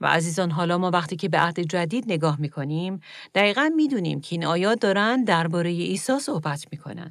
و 0.00 0.06
عزیزان 0.06 0.50
حالا 0.50 0.78
ما 0.78 0.90
وقتی 0.90 1.16
که 1.16 1.28
به 1.28 1.38
عهد 1.38 1.60
جدید 1.60 2.04
نگاه 2.12 2.40
می‌کنیم 2.40 3.00
دقیقا 3.34 3.70
می‌دونیم 3.76 4.20
که 4.20 4.34
این 4.34 4.44
آیات 4.44 4.80
دارن 4.80 5.24
درباره 5.24 5.70
عیسی 5.70 6.18
صحبت 6.18 6.66
می‌کنن. 6.72 7.10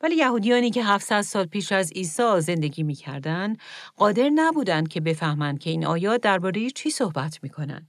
ولی 0.00 0.16
یهودیانی 0.16 0.70
که 0.70 0.84
700 0.84 1.20
سال 1.20 1.46
پیش 1.46 1.72
از 1.72 1.92
عیسی 1.92 2.40
زندگی 2.40 2.82
می‌کردن 2.82 3.56
قادر 3.96 4.28
نبودند 4.34 4.88
که 4.88 5.00
بفهمند 5.00 5.58
که 5.58 5.70
این 5.70 5.86
آیات 5.86 6.20
درباره 6.20 6.70
چی 6.70 6.90
صحبت 6.90 7.38
می‌کنن. 7.42 7.88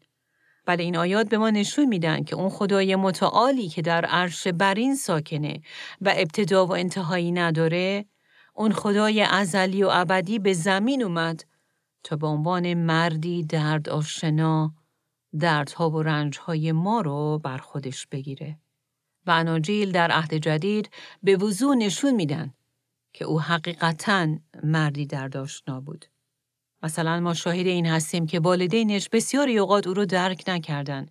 ولی 0.68 0.84
این 0.84 0.98
آیات 0.98 1.30
به 1.30 1.38
ما 1.38 1.50
نشون 1.50 1.86
میدن 1.86 2.24
که 2.24 2.36
اون 2.36 2.50
خدای 2.50 2.96
متعالی 2.96 3.70
که 3.70 3.82
در 3.82 4.06
عرش 4.06 4.48
برین 4.48 4.96
ساکنه 4.96 5.62
و 6.02 6.14
ابتدا 6.18 6.66
و 6.66 6.72
انتهایی 6.72 7.32
نداره 7.32 8.06
اون 8.54 8.72
خدای 8.72 9.22
ازلی 9.22 9.84
و 9.84 9.90
ابدی 9.92 10.40
به 10.40 10.54
زمین 10.54 11.04
اومد 11.04 11.44
تا 12.04 12.16
به 12.16 12.28
عنوان 12.28 12.74
مردی 12.74 13.44
درد 13.44 13.90
آشنا 13.90 14.74
دردها 15.40 15.90
و 15.90 16.04
رنجهای 16.04 16.72
ما 16.72 17.02
رو 17.02 17.40
بر 17.44 17.58
خودش 17.58 18.08
بگیره. 18.08 18.58
و 19.28 19.32
اناجیل 19.32 19.92
در 19.92 20.12
عهد 20.12 20.34
جدید 20.34 20.90
به 21.24 21.38
وضوع 21.38 21.76
نشون 21.76 22.16
میدن 22.16 22.54
که 23.14 23.26
او 23.26 23.42
حقیقتا 23.42 24.28
مردی 24.64 25.06
درد 25.06 25.38
آشنا 25.38 25.82
بود. 25.82 26.06
مثلا 26.84 27.20
ما 27.20 27.34
شاهد 27.34 27.68
این 27.68 27.86
هستیم 27.86 28.28
که 28.28 28.40
والدینش 28.40 29.10
بسیاری 29.10 29.58
اوقات 29.58 29.88
او 29.88 29.94
رو 29.94 30.06
درک 30.06 30.44
نکردن. 30.48 31.08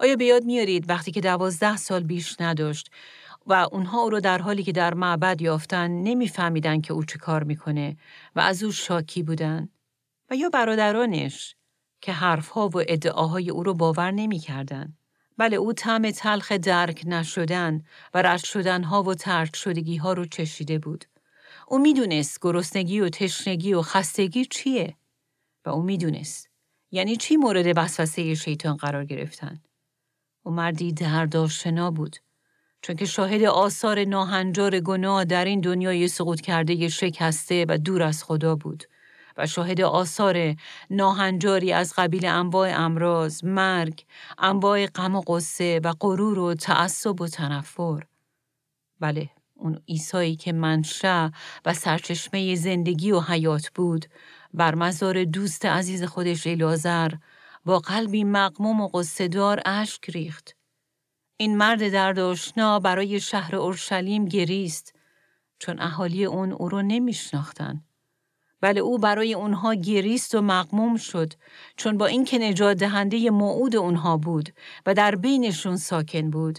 آیا 0.00 0.16
به 0.16 0.24
یاد 0.24 0.44
میارید 0.44 0.88
وقتی 0.88 1.12
که 1.12 1.20
دوازده 1.20 1.76
سال 1.76 2.02
بیش 2.02 2.40
نداشت 2.40 2.90
و 3.46 3.52
اونها 3.72 3.98
او 3.98 4.10
رو 4.10 4.20
در 4.20 4.38
حالی 4.38 4.62
که 4.62 4.72
در 4.72 4.94
معبد 4.94 5.40
یافتن 5.40 5.90
نمیفهمیدن 5.90 6.80
که 6.80 6.92
او 6.92 7.04
چه 7.04 7.18
کار 7.18 7.44
می‌کنه 7.44 7.96
و 8.36 8.40
از 8.40 8.62
او 8.62 8.72
شاکی 8.72 9.22
بودن؟ 9.22 9.68
و 10.30 10.36
یا 10.36 10.48
برادرانش 10.48 11.56
که 12.00 12.12
حرفها 12.12 12.68
و 12.68 12.78
ادعاهای 12.88 13.50
او 13.50 13.62
رو 13.62 13.74
باور 13.74 14.10
نمی‌کردن. 14.10 14.96
بله 15.38 15.56
او 15.56 15.72
طعم 15.72 16.10
تلخ 16.10 16.52
درک 16.52 17.02
نشدن 17.06 17.82
و 18.14 18.22
رد 18.22 18.44
شدنها 18.44 19.02
و 19.02 19.14
ترک 19.14 19.56
شدگی 19.56 19.96
ها 19.96 20.12
رو 20.12 20.24
چشیده 20.24 20.78
بود. 20.78 21.04
او 21.68 21.78
می‌دونست 21.78 22.38
گرسنگی 22.42 23.00
و 23.00 23.08
تشنگی 23.08 23.74
و 23.74 23.82
خستگی 23.82 24.44
چیه؟ 24.44 24.96
و 25.64 25.70
او 25.70 25.82
می‌دونست. 25.82 26.48
یعنی 26.90 27.16
چی 27.16 27.36
مورد 27.36 27.72
وسوسه 27.76 28.34
شیطان 28.34 28.76
قرار 28.76 29.04
گرفتن؟ 29.04 29.60
او 30.42 30.52
مردی 30.52 30.92
درداشنا 30.92 31.90
بود. 31.90 32.16
چون 32.82 32.96
که 32.96 33.04
شاهد 33.04 33.42
آثار 33.42 34.04
ناهنجار 34.04 34.80
گناه 34.80 35.24
در 35.24 35.44
این 35.44 35.60
دنیای 35.60 36.08
سقوط 36.08 36.40
کرده 36.40 36.88
شکسته 36.88 37.66
و 37.68 37.78
دور 37.78 38.02
از 38.02 38.24
خدا 38.24 38.56
بود. 38.56 38.84
و 39.36 39.46
شاهد 39.46 39.80
آثار 39.80 40.56
ناهنجاری 40.90 41.72
از 41.72 41.92
قبیل 41.96 42.26
انواع 42.26 42.72
امراض، 42.74 43.44
مرگ، 43.44 44.04
انواع 44.38 44.86
غم 44.86 45.14
و 45.14 45.22
قصه 45.26 45.80
و 45.84 45.92
غرور 46.00 46.38
و 46.38 46.54
تعصب 46.54 47.20
و 47.20 47.28
تنفر. 47.28 48.02
بله، 49.00 49.30
اون 49.54 49.82
ایسایی 49.84 50.36
که 50.36 50.52
منشأ 50.52 51.28
و 51.64 51.74
سرچشمه 51.74 52.54
زندگی 52.54 53.12
و 53.12 53.20
حیات 53.20 53.70
بود، 53.74 54.06
بر 54.54 54.74
مزار 54.74 55.24
دوست 55.24 55.66
عزیز 55.66 56.04
خودش 56.04 56.46
ایلازر 56.46 57.12
با 57.64 57.78
قلبی 57.78 58.24
مقموم 58.24 58.80
و 58.80 58.88
قصدار 58.88 59.62
اشک 59.64 60.10
ریخت. 60.10 60.56
این 61.36 61.56
مرد 61.56 61.92
درداشنا 61.92 62.78
برای 62.78 63.20
شهر 63.20 63.56
اورشلیم 63.56 64.24
گریست 64.24 64.94
چون 65.58 65.80
اهالی 65.80 66.24
اون 66.24 66.52
او 66.52 66.68
رو 66.68 66.82
نمیشناختن. 66.82 67.84
بله 68.60 68.80
او 68.80 68.98
برای 68.98 69.34
اونها 69.34 69.74
گریست 69.74 70.34
و 70.34 70.40
مقموم 70.40 70.96
شد 70.96 71.32
چون 71.76 71.98
با 71.98 72.06
اینکه 72.06 72.38
نجات 72.38 72.76
دهنده 72.76 73.30
موعود 73.30 73.76
اونها 73.76 74.16
بود 74.16 74.50
و 74.86 74.94
در 74.94 75.14
بینشون 75.14 75.76
ساکن 75.76 76.30
بود 76.30 76.58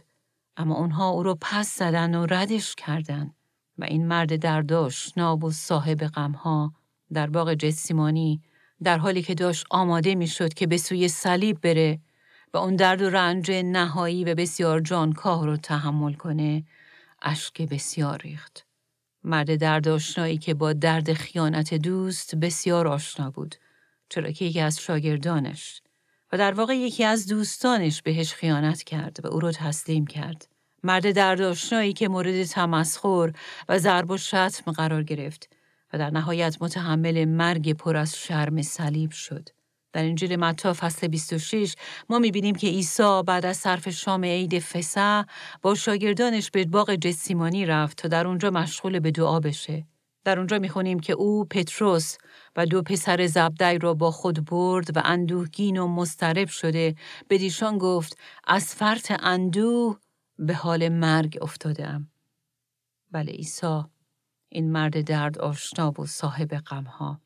اما 0.57 0.75
اونها 0.75 1.09
او 1.09 1.23
رو 1.23 1.37
پس 1.41 1.77
زدن 1.77 2.15
و 2.15 2.25
ردش 2.25 2.75
کردن 2.75 3.33
و 3.77 3.83
این 3.83 4.07
مرد 4.07 4.35
درداش 4.35 5.17
ناب 5.17 5.43
و 5.43 5.51
صاحب 5.51 5.97
غمها 5.97 6.73
در 7.13 7.27
باغ 7.27 7.53
جسیمانی 7.53 8.41
در 8.83 8.97
حالی 8.97 9.21
که 9.21 9.33
داشت 9.35 9.65
آماده 9.69 10.15
می‌شد 10.15 10.53
که 10.53 10.67
به 10.67 10.77
سوی 10.77 11.07
صلیب 11.07 11.61
بره 11.61 11.99
و 12.53 12.57
اون 12.57 12.75
درد 12.75 13.01
و 13.01 13.09
رنج 13.09 13.51
نهایی 13.51 14.23
و 14.23 14.35
بسیار 14.35 14.79
جانکاه 14.79 15.45
رو 15.45 15.57
تحمل 15.57 16.13
کنه 16.13 16.63
اشک 17.21 17.61
بسیار 17.61 18.17
ریخت. 18.17 18.70
مرد 19.23 19.55
درد 19.55 19.87
آشنایی 19.87 20.37
که 20.37 20.53
با 20.53 20.73
درد 20.73 21.13
خیانت 21.13 21.73
دوست 21.73 22.35
بسیار 22.35 22.87
آشنا 22.87 23.31
بود 23.31 23.55
چرا 24.09 24.31
که 24.31 24.45
یکی 24.45 24.59
از 24.59 24.79
شاگردانش 24.79 25.81
و 26.31 26.37
در 26.37 26.53
واقع 26.53 26.77
یکی 26.77 27.03
از 27.03 27.27
دوستانش 27.27 28.01
بهش 28.01 28.33
خیانت 28.33 28.83
کرد 28.83 29.17
و 29.23 29.27
او 29.27 29.39
رو 29.39 29.51
تسلیم 29.51 30.07
کرد. 30.07 30.47
مرد 30.83 31.11
درد 31.11 31.41
آشنایی 31.41 31.93
که 31.93 32.07
مورد 32.07 32.43
تمسخر 32.43 33.33
و 33.69 33.77
ضرب 33.77 34.11
و 34.11 34.17
شتم 34.17 34.71
قرار 34.71 35.03
گرفت 35.03 35.49
و 35.93 35.97
در 35.97 36.09
نهایت 36.09 36.57
متحمل 36.61 37.25
مرگ 37.25 37.73
پر 37.73 37.97
از 37.97 38.15
شرم 38.17 38.61
صلیب 38.61 39.11
شد. 39.11 39.49
در 39.93 40.05
انجیل 40.05 40.35
متی 40.35 40.73
فصل 40.73 41.07
26 41.07 41.75
ما 42.09 42.19
می‌بینیم 42.19 42.55
که 42.55 42.67
عیسی 42.67 43.21
بعد 43.27 43.45
از 43.45 43.57
صرف 43.57 43.89
شام 43.89 44.25
عید 44.25 44.59
فسح 44.59 45.23
با 45.61 45.75
شاگردانش 45.75 46.51
به 46.51 46.65
باغ 46.65 46.95
جسیمانی 46.95 47.65
رفت 47.65 47.97
تا 47.97 48.07
در 48.07 48.27
اونجا 48.27 48.51
مشغول 48.51 48.99
به 48.99 49.11
دعا 49.11 49.39
بشه. 49.39 49.87
در 50.23 50.37
اونجا 50.37 50.59
می‌خونیم 50.59 50.99
که 50.99 51.13
او 51.13 51.45
پتروس 51.45 52.17
و 52.55 52.65
دو 52.65 52.81
پسر 52.81 53.27
زبدی 53.27 53.77
را 53.77 53.93
با 53.93 54.11
خود 54.11 54.45
برد 54.45 54.97
و 54.97 55.01
اندوهگین 55.05 55.77
و 55.77 55.87
مسترب 55.87 56.47
شده 56.47 56.95
به 57.27 57.37
دیشان 57.37 57.77
گفت 57.77 58.17
از 58.47 58.75
فرط 58.75 59.11
اندوه 59.19 59.99
به 60.39 60.53
حال 60.53 60.89
مرگ 60.89 61.37
افتادم. 61.41 62.11
بله 63.11 63.31
عیسی 63.31 63.83
این 64.49 64.71
مرد 64.71 65.01
درد 65.01 65.37
آشنا 65.37 65.93
و 66.01 66.05
صاحب 66.05 66.57
غمها. 66.57 67.21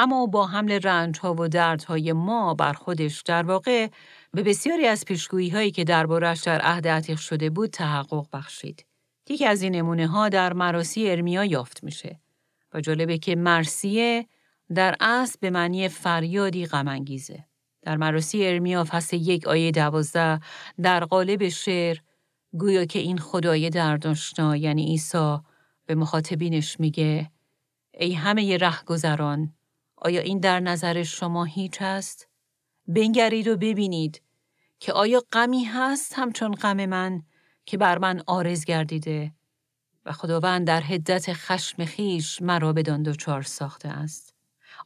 اما 0.00 0.26
با 0.26 0.46
حمل 0.46 0.72
رنج 0.82 1.18
ها 1.18 1.34
و 1.34 1.48
دردهای 1.48 2.12
ما 2.12 2.54
بر 2.54 2.72
خودش 2.72 3.22
در 3.22 3.42
واقع 3.42 3.88
به 4.32 4.42
بسیاری 4.42 4.86
از 4.86 5.04
پیشگویی 5.04 5.48
هایی 5.48 5.70
که 5.70 5.84
دربارش 5.84 6.40
در 6.40 6.60
عهد 6.60 6.88
عتیق 6.88 7.18
شده 7.18 7.50
بود 7.50 7.70
تحقق 7.70 8.26
بخشید. 8.32 8.86
یکی 9.28 9.46
از 9.46 9.62
این 9.62 9.74
نمونه 9.74 10.06
ها 10.06 10.28
در 10.28 10.52
مراسی 10.52 11.10
ارمیا 11.10 11.44
یافت 11.44 11.84
میشه 11.84 12.20
و 12.74 12.80
جالبه 12.80 13.18
که 13.18 13.36
مرسیه 13.36 14.26
در 14.74 14.96
اصل 15.00 15.38
به 15.40 15.50
معنی 15.50 15.88
فریادی 15.88 16.66
غمانگیزه. 16.66 17.44
در 17.82 17.96
مراسی 17.96 18.46
ارمیا 18.46 18.84
فصل 18.84 19.16
یک 19.16 19.46
آیه 19.46 19.70
دوازده 19.70 20.40
در 20.82 21.04
قالب 21.04 21.48
شعر 21.48 21.96
گویا 22.52 22.84
که 22.84 22.98
این 22.98 23.18
خدای 23.18 23.70
درداشنا 23.70 24.56
یعنی 24.56 24.84
عیسی 24.84 25.38
به 25.86 25.94
مخاطبینش 25.94 26.80
میگه 26.80 27.30
ای 27.94 28.12
همه 28.12 28.56
رهگذران 28.56 29.52
آیا 30.00 30.20
این 30.20 30.40
در 30.40 30.60
نظر 30.60 31.02
شما 31.02 31.44
هیچ 31.44 31.82
است؟ 31.82 32.28
بنگرید 32.88 33.48
و 33.48 33.56
ببینید 33.56 34.22
که 34.80 34.92
آیا 34.92 35.22
غمی 35.32 35.64
هست 35.64 36.12
همچون 36.16 36.52
غم 36.52 36.86
من 36.86 37.22
که 37.66 37.76
بر 37.76 37.98
من 37.98 38.22
آرز 38.26 38.64
گردیده 38.64 39.32
و 40.06 40.12
خداوند 40.12 40.66
در 40.66 40.80
حدت 40.80 41.32
خشم 41.32 41.84
خیش 41.84 42.42
مرا 42.42 42.72
بدان 42.72 43.02
دچار 43.02 43.42
ساخته 43.42 43.88
است. 43.88 44.34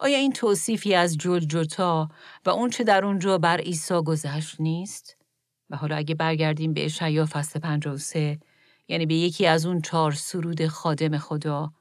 آیا 0.00 0.18
این 0.18 0.32
توصیفی 0.32 0.94
از 0.94 1.18
جل 1.18 1.38
جتا 1.38 2.08
و 2.46 2.50
اون 2.50 2.70
چه 2.70 2.84
در 2.84 3.04
اونجا 3.04 3.38
بر 3.38 3.60
عیسی 3.60 3.94
گذشت 3.94 4.60
نیست؟ 4.60 5.16
و 5.70 5.76
حالا 5.76 5.96
اگه 5.96 6.14
برگردیم 6.14 6.72
به 6.74 6.84
اشعیا 6.84 7.26
فصل 7.26 7.60
53 7.60 8.38
یعنی 8.88 9.06
به 9.06 9.14
یکی 9.14 9.46
از 9.46 9.66
اون 9.66 9.80
چهار 9.80 10.12
سرود 10.12 10.66
خادم 10.66 11.18
خدا 11.18 11.72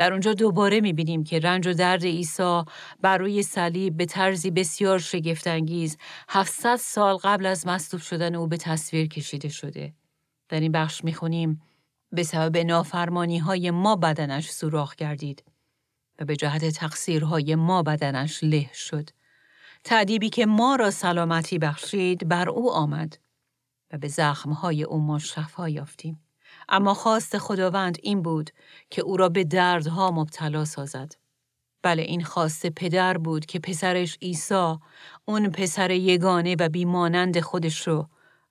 در 0.00 0.12
اونجا 0.12 0.34
دوباره 0.34 0.80
می‌بینیم 0.80 1.24
که 1.24 1.38
رنج 1.38 1.66
و 1.66 1.72
درد 1.72 2.04
عیسی 2.04 2.62
بر 3.00 3.18
روی 3.18 3.42
صلیب 3.42 3.96
به 3.96 4.06
طرزی 4.06 4.50
بسیار 4.50 4.98
شگفتانگیز 4.98 5.96
700 6.28 6.76
سال 6.76 7.16
قبل 7.16 7.46
از 7.46 7.66
مصلوب 7.66 8.02
شدن 8.02 8.34
او 8.34 8.46
به 8.46 8.56
تصویر 8.56 9.08
کشیده 9.08 9.48
شده. 9.48 9.94
در 10.48 10.60
این 10.60 10.72
بخش 10.72 11.04
می‌خونیم 11.04 11.62
به 12.12 12.22
سبب 12.22 12.56
نافرمانی 12.56 13.38
های 13.38 13.70
ما 13.70 13.96
بدنش 13.96 14.50
سوراخ 14.50 14.94
گردید 14.96 15.44
و 16.18 16.24
به 16.24 16.36
جهت 16.36 16.64
تقصیرهای 16.64 17.54
ما 17.54 17.82
بدنش 17.82 18.44
له 18.44 18.70
شد. 18.74 19.10
تعدیبی 19.84 20.30
که 20.30 20.46
ما 20.46 20.76
را 20.76 20.90
سلامتی 20.90 21.58
بخشید 21.58 22.28
بر 22.28 22.48
او 22.48 22.72
آمد 22.72 23.18
و 23.92 23.98
به 23.98 24.08
زخمهای 24.08 24.82
او 24.82 24.98
ما 24.98 25.18
شفا 25.18 25.68
یافتیم. 25.68 26.29
اما 26.70 26.94
خواست 26.94 27.38
خداوند 27.38 27.98
این 28.02 28.22
بود 28.22 28.50
که 28.90 29.02
او 29.02 29.16
را 29.16 29.28
به 29.28 29.44
دردها 29.44 30.10
مبتلا 30.10 30.64
سازد. 30.64 31.14
بله 31.82 32.02
این 32.02 32.24
خواست 32.24 32.66
پدر 32.66 33.18
بود 33.18 33.46
که 33.46 33.58
پسرش 33.58 34.18
عیسی 34.22 34.74
اون 35.24 35.50
پسر 35.50 35.90
یگانه 35.90 36.56
و 36.60 36.68
بیمانند 36.68 37.40
خودش 37.40 37.88
رو 37.88 38.08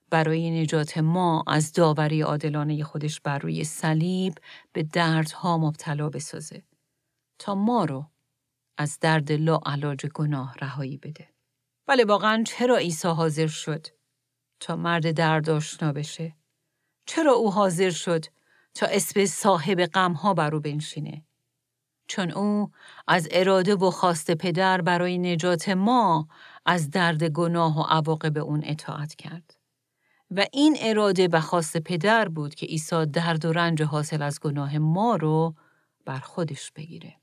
برای 0.09 0.61
نجات 0.61 0.97
ما 0.97 1.43
از 1.47 1.73
داوری 1.73 2.21
عادلانه 2.21 2.83
خودش 2.83 3.21
بر 3.21 3.39
روی 3.39 3.63
صلیب 3.63 4.33
به 4.73 4.83
دردها 4.83 5.57
مبتلا 5.57 6.09
بسازه 6.09 6.63
تا 7.39 7.55
ما 7.55 7.85
رو 7.85 8.05
از 8.77 8.99
درد 8.99 9.31
لا 9.31 9.59
علاج 9.65 10.05
گناه 10.05 10.55
رهایی 10.61 10.97
بده. 10.97 11.27
بله 11.87 12.05
واقعا 12.05 12.43
چرا 12.47 12.77
عیسی 12.77 13.07
حاضر 13.07 13.47
شد 13.47 13.87
تا 14.59 14.75
مرد 14.75 15.11
درد 15.11 15.49
آشنا 15.49 15.93
بشه؟ 15.93 16.38
چرا 17.09 17.33
او 17.33 17.51
حاضر 17.51 17.89
شد 17.89 18.25
تا 18.73 18.85
اسم 18.85 19.25
صاحب 19.25 19.85
غمها 19.85 20.33
بر 20.33 20.55
او 20.55 20.61
بنشینه؟ 20.61 21.23
چون 22.07 22.31
او 22.31 22.71
از 23.07 23.27
اراده 23.31 23.75
و 23.75 23.91
خواست 23.91 24.31
پدر 24.31 24.81
برای 24.81 25.17
نجات 25.17 25.69
ما 25.69 26.27
از 26.65 26.89
درد 26.89 27.23
گناه 27.23 27.79
و 27.79 27.81
عواقب 27.81 28.37
اون 28.37 28.61
اطاعت 28.65 29.15
کرد. 29.15 29.57
و 30.31 30.45
این 30.53 30.77
اراده 30.79 31.27
و 31.27 31.39
خواست 31.39 31.77
پدر 31.77 32.29
بود 32.29 32.55
که 32.55 32.65
عیسی 32.65 33.05
درد 33.05 33.45
و 33.45 33.53
رنج 33.53 33.81
حاصل 33.81 34.21
از 34.21 34.39
گناه 34.39 34.77
ما 34.77 35.15
رو 35.15 35.55
بر 36.05 36.19
خودش 36.19 36.71
بگیره. 36.71 37.15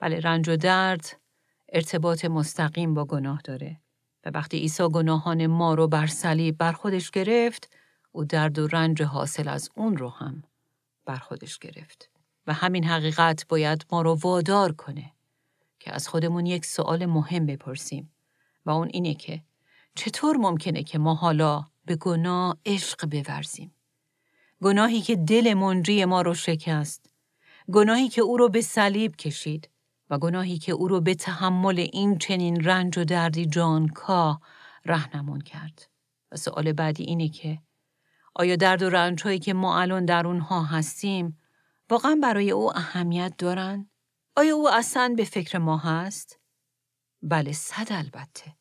بله 0.00 0.20
رنج 0.20 0.48
و 0.48 0.56
درد 0.56 1.20
ارتباط 1.68 2.24
مستقیم 2.24 2.94
با 2.94 3.04
گناه 3.04 3.40
داره 3.44 3.80
و 4.24 4.30
وقتی 4.34 4.58
عیسی 4.58 4.88
گناهان 4.88 5.46
ما 5.46 5.74
رو 5.74 5.88
بر 5.88 6.06
صلیب 6.06 6.58
بر 6.58 6.72
خودش 6.72 7.10
گرفت 7.10 7.70
او 8.12 8.24
درد 8.24 8.58
و 8.58 8.66
رنج 8.66 9.02
حاصل 9.02 9.48
از 9.48 9.70
اون 9.74 9.96
رو 9.96 10.08
هم 10.08 10.42
بر 11.04 11.16
خودش 11.16 11.58
گرفت. 11.58 12.10
و 12.46 12.52
همین 12.52 12.84
حقیقت 12.84 13.48
باید 13.48 13.86
ما 13.92 14.02
رو 14.02 14.14
وادار 14.14 14.72
کنه 14.72 15.12
که 15.80 15.94
از 15.94 16.08
خودمون 16.08 16.46
یک 16.46 16.64
سوال 16.66 17.06
مهم 17.06 17.46
بپرسیم. 17.46 18.12
و 18.66 18.70
اون 18.70 18.88
اینه 18.92 19.14
که 19.14 19.42
چطور 19.94 20.36
ممکنه 20.36 20.82
که 20.82 20.98
ما 20.98 21.14
حالا 21.14 21.64
به 21.84 21.96
گناه 21.96 22.56
عشق 22.66 23.06
بورزیم؟ 23.06 23.74
گناهی 24.62 25.00
که 25.00 25.16
دل 25.16 25.54
منجی 25.54 26.04
ما 26.04 26.22
رو 26.22 26.34
شکست. 26.34 27.10
گناهی 27.72 28.08
که 28.08 28.22
او 28.22 28.36
رو 28.36 28.48
به 28.48 28.60
صلیب 28.60 29.16
کشید. 29.16 29.68
و 30.10 30.18
گناهی 30.18 30.58
که 30.58 30.72
او 30.72 30.88
رو 30.88 31.00
به 31.00 31.14
تحمل 31.14 31.78
این 31.78 32.18
چنین 32.18 32.64
رنج 32.64 32.98
و 32.98 33.04
دردی 33.04 33.46
جانکا 33.46 34.40
رهنمون 34.84 35.40
کرد. 35.40 35.88
و 36.32 36.36
سوال 36.36 36.72
بعدی 36.72 37.04
اینه 37.04 37.28
که 37.28 37.58
آیا 38.34 38.56
درد 38.56 38.82
و 38.82 38.90
رنج 38.90 39.22
هایی 39.22 39.38
که 39.38 39.52
ما 39.54 39.80
الان 39.80 40.04
در 40.04 40.26
اونها 40.26 40.62
هستیم 40.62 41.38
واقعا 41.90 42.18
برای 42.22 42.50
او 42.50 42.76
اهمیت 42.76 43.34
دارن؟ 43.38 43.90
آیا 44.36 44.54
او 44.54 44.70
اصلا 44.70 45.14
به 45.16 45.24
فکر 45.24 45.58
ما 45.58 45.76
هست؟ 45.76 46.38
بله 47.22 47.52
صد 47.52 47.86
البته. 47.90 48.54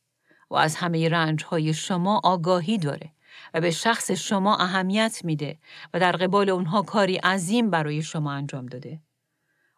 و 0.49 0.55
از 0.55 0.75
همه 0.75 1.09
رنج 1.09 1.43
های 1.43 1.73
شما 1.73 2.21
آگاهی 2.23 2.77
داره 2.77 3.11
و 3.53 3.61
به 3.61 3.71
شخص 3.71 4.11
شما 4.11 4.57
اهمیت 4.57 5.21
میده 5.23 5.59
و 5.93 5.99
در 5.99 6.11
قبال 6.11 6.49
اونها 6.49 6.81
کاری 6.81 7.15
عظیم 7.15 7.69
برای 7.69 8.01
شما 8.01 8.31
انجام 8.31 8.65
داده. 8.65 9.01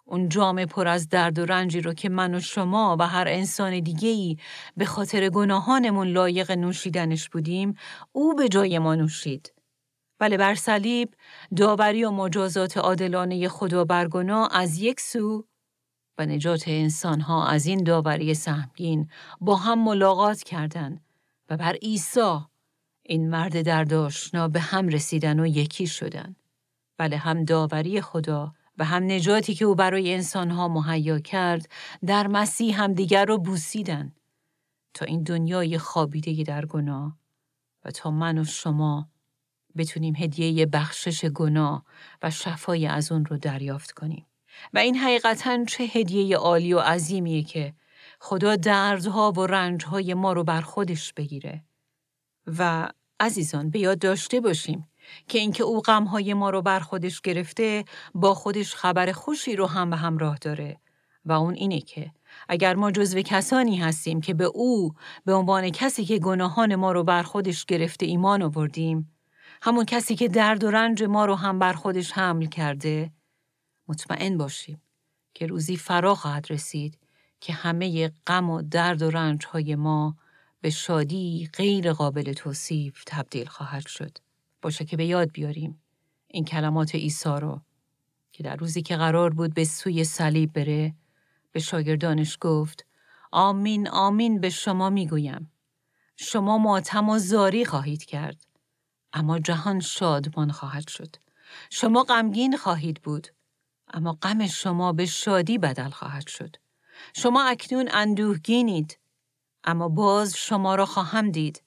اون 0.06 0.30
جام 0.30 0.66
پر 0.66 0.88
از 0.88 1.10
درد 1.10 1.40
و 1.40 1.46
رنجی 1.46 1.82
رو 1.82 1.94
که 1.94 2.10
من 2.10 2.36
و 2.36 2.40
شما 2.40 2.98
و 3.00 3.08
هر 3.08 3.28
انسان 3.28 3.80
دیگه‌ای 3.80 4.38
به 4.78 4.86
خاطر 4.86 5.30
گناهانمون 5.30 6.08
لایق 6.08 6.52
نوشیدنش 6.52 7.30
بودیم، 7.30 7.78
او 8.12 8.36
به 8.36 8.50
جای 8.50 8.80
ما 8.80 8.96
نوشید. 8.96 9.53
بله 10.20 10.38
بر 10.38 10.56
صلیب 10.56 11.14
داوری 11.58 12.04
و 12.04 12.12
مجازات 12.12 12.78
عادلانه 12.78 13.48
خدا 13.48 13.86
بر 13.86 14.08
گناه 14.08 14.50
از 14.52 14.80
یک 14.80 15.00
سو 15.00 15.46
و 16.18 16.26
نجات 16.26 16.64
انسانها 16.68 17.48
از 17.48 17.66
این 17.66 17.84
داوری 17.84 18.34
سهمگین 18.34 19.10
با 19.42 19.56
هم 19.56 19.84
ملاقات 19.84 20.44
کردند 20.44 21.02
و 21.50 21.58
بر 21.58 21.74
عیسی 21.74 22.40
این 23.04 23.30
مرد 23.30 23.62
درداشنا 23.62 24.48
به 24.48 24.60
هم 24.60 24.88
رسیدن 24.88 25.40
و 25.40 25.46
یکی 25.46 25.88
شدن. 25.88 26.36
بله 26.98 27.18
هم 27.18 27.46
داوری 27.46 28.02
خدا 28.02 28.54
و 28.78 28.86
هم 28.86 29.04
نجاتی 29.04 29.54
که 29.56 29.66
او 29.66 29.76
برای 29.76 30.14
انسانها 30.14 30.68
مهیا 30.68 31.20
کرد 31.20 31.70
در 32.06 32.28
مسیح 32.28 32.82
هم 32.82 32.94
دیگر 32.94 33.26
رو 33.26 33.38
بوسیدن 33.38 34.16
تا 34.94 35.06
این 35.06 35.24
دنیای 35.24 35.78
خابیده 35.78 36.44
در 36.44 36.66
گناه 36.66 37.18
و 37.86 37.92
تا 37.92 38.12
من 38.12 38.38
و 38.38 38.44
شما 38.44 39.10
بتونیم 39.78 40.16
هدیه 40.16 40.66
بخشش 40.66 41.26
گناه 41.26 41.86
و 42.24 42.30
شفای 42.30 42.88
از 42.88 43.12
اون 43.12 43.26
رو 43.26 43.38
دریافت 43.38 43.92
کنیم. 43.92 44.26
و 44.74 44.78
این 44.78 44.96
حقیقتا 44.96 45.66
چه 45.66 45.84
هدیه 45.84 46.38
عالی 46.38 46.74
و 46.74 46.80
عظیمیه 46.80 47.44
که 47.44 47.74
خدا 48.20 48.56
دردها 48.56 49.32
و 49.32 49.40
رنجهای 49.48 50.14
ما 50.14 50.34
رو 50.34 50.44
بر 50.44 50.62
خودش 50.62 51.14
بگیره. 51.14 51.64
و 52.48 52.90
عزیزان 53.20 53.70
به 53.70 53.80
یاد 53.80 54.00
داشته 54.00 54.40
باشیم 54.40 54.88
که 55.28 55.40
اینکه 55.40 55.64
او 55.64 55.82
غمهای 55.82 56.34
ما 56.34 56.50
رو 56.50 56.62
بر 56.62 56.80
خودش 56.80 57.22
گرفته 57.22 57.86
با 58.16 58.34
خودش 58.34 58.76
خبر 58.76 59.12
خوشی 59.12 59.56
رو 59.56 59.66
هم 59.66 59.90
به 59.90 59.96
همراه 59.96 60.38
داره 60.38 60.80
و 61.26 61.32
اون 61.32 61.54
اینه 61.54 61.82
که 61.82 62.12
اگر 62.50 62.76
ما 62.76 62.92
جزو 62.92 63.22
کسانی 63.22 63.78
هستیم 63.78 64.22
که 64.22 64.34
به 64.34 64.44
او 64.44 64.94
به 65.26 65.34
عنوان 65.34 65.70
کسی 65.70 66.06
که 66.06 66.20
گناهان 66.20 66.76
ما 66.76 66.92
رو 66.92 67.04
بر 67.04 67.24
خودش 67.24 67.66
گرفته 67.66 68.06
ایمان 68.06 68.42
آوردیم 68.42 69.14
همون 69.66 69.86
کسی 69.86 70.16
که 70.16 70.28
درد 70.28 70.64
و 70.64 70.72
رنج 70.72 71.04
ما 71.04 71.26
رو 71.26 71.36
هم 71.36 71.60
بر 71.60 71.74
خودش 71.74 72.12
حمل 72.12 72.46
کرده. 72.46 73.12
مطمئن 73.88 74.38
باشیم 74.38 74.82
که 75.34 75.48
روزی 75.48 75.78
فرا 75.78 76.16
خواهد 76.16 76.52
رسید 76.52 77.00
که 77.40 77.54
همه 77.54 78.12
غم 78.28 78.50
و 78.50 78.62
درد 78.62 79.02
و 79.02 79.10
رنج 79.10 79.46
های 79.46 79.76
ما 79.76 80.16
به 80.62 80.70
شادی 80.70 81.50
غیر 81.54 81.94
قابل 81.94 82.34
توصیف 82.34 83.04
تبدیل 83.08 83.46
خواهد 83.46 83.88
شد. 83.88 84.18
باشه 84.62 84.86
که 84.86 84.98
به 84.98 85.06
یاد 85.06 85.32
بیاریم 85.32 85.82
این 86.28 86.46
کلمات 86.46 86.96
عیسی 86.96 87.30
رو 87.30 87.62
که 88.32 88.44
در 88.44 88.56
روزی 88.56 88.82
که 88.82 88.98
قرار 88.98 89.30
بود 89.30 89.54
به 89.54 89.66
سوی 89.66 90.04
صلیب 90.04 90.54
بره 90.54 90.96
به 91.52 91.60
شاگردانش 91.60 92.38
گفت 92.42 92.86
آمین 93.32 93.90
آمین 93.90 94.40
به 94.40 94.50
شما 94.50 94.90
می‌گویم. 94.90 95.52
شما 96.16 96.58
ماتم 96.58 97.10
و 97.10 97.20
زاری 97.20 97.66
خواهید 97.66 98.06
کرد. 98.06 98.53
اما 99.14 99.40
جهان 99.40 99.80
شادمان 99.80 100.52
خواهد 100.52 100.88
شد 100.88 101.16
شما 101.70 102.04
غمگین 102.04 102.58
خواهید 102.58 103.02
بود 103.02 103.28
اما 103.94 104.18
غم 104.22 104.48
شما 104.48 104.94
به 104.94 105.06
شادی 105.06 105.58
بدل 105.58 105.90
خواهد 105.90 106.28
شد 106.28 106.56
شما 107.16 107.44
اکنون 107.44 107.90
اندوهگینید 107.92 109.00
اما 109.64 109.90
باز 109.90 110.38
شما 110.38 110.76
را 110.76 110.86
خواهم 110.86 111.32
دید 111.32 111.64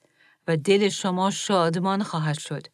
و 0.48 0.56
دل 0.56 0.88
شما 0.88 1.30
شادمان 1.30 2.02
خواهد 2.02 2.38
شد 2.38 2.66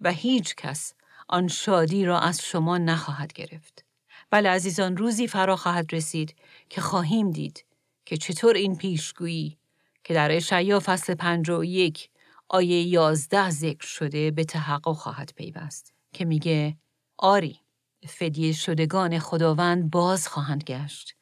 و 0.00 0.12
هیچ 0.12 0.54
کس 0.54 0.94
آن 1.28 1.48
شادی 1.48 2.04
را 2.04 2.20
از 2.20 2.42
شما 2.42 2.78
نخواهد 2.78 3.32
گرفت. 3.32 3.84
بله 4.30 4.48
عزیزان 4.48 4.96
روزی 4.96 5.28
فرا 5.28 5.56
خواهد 5.56 5.94
رسید 5.94 6.34
که 6.68 6.80
خواهیم 6.80 7.30
دید 7.30 7.64
که 8.06 8.16
چطور 8.16 8.54
این 8.54 8.76
پیشگویی 8.76 9.58
که 10.04 10.14
در 10.14 10.36
اشعیا 10.36 10.80
فصل 10.80 11.14
پنج 11.14 11.50
و 11.50 11.64
یک 11.64 12.10
آیه 12.48 12.82
یازده 12.82 13.50
ذکر 13.50 13.86
شده 13.86 14.30
به 14.30 14.44
تحقق 14.44 14.92
خواهد 14.92 15.32
پیوست 15.36 15.94
که 16.12 16.24
میگه 16.24 16.76
آری 17.18 17.60
فدیه 18.08 18.52
شدگان 18.52 19.18
خداوند 19.18 19.90
باز 19.90 20.28
خواهند 20.28 20.64
گشت 20.64 21.16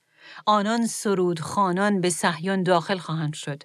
آنان 0.46 0.86
سرود 0.86 1.40
خانان 1.40 2.00
به 2.00 2.10
صهیون 2.10 2.62
داخل 2.62 2.98
خواهند 2.98 3.34
شد 3.34 3.62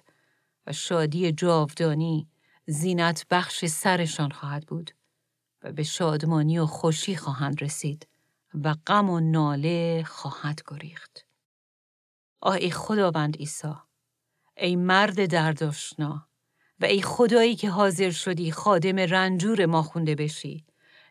و 0.66 0.72
شادی 0.72 1.32
جاودانی 1.32 2.28
زینت 2.66 3.26
بخش 3.30 3.64
سرشان 3.64 4.30
خواهد 4.30 4.66
بود 4.66 4.90
و 5.62 5.72
به 5.72 5.82
شادمانی 5.82 6.58
و 6.58 6.66
خوشی 6.66 7.16
خواهند 7.16 7.62
رسید 7.62 8.08
و 8.64 8.74
غم 8.86 9.10
و 9.10 9.20
ناله 9.20 10.04
خواهد 10.06 10.62
گریخت. 10.68 11.26
آه 12.40 12.54
ای 12.54 12.70
خداوند 12.70 13.36
عیسی 13.36 13.74
ای 14.56 14.76
مرد 14.76 15.26
درداشنا 15.26 16.27
و 16.80 16.84
ای 16.84 17.02
خدایی 17.02 17.56
که 17.56 17.70
حاضر 17.70 18.10
شدی 18.10 18.52
خادم 18.52 18.98
رنجور 18.98 19.66
ما 19.66 19.82
خونده 19.82 20.14
بشی. 20.14 20.64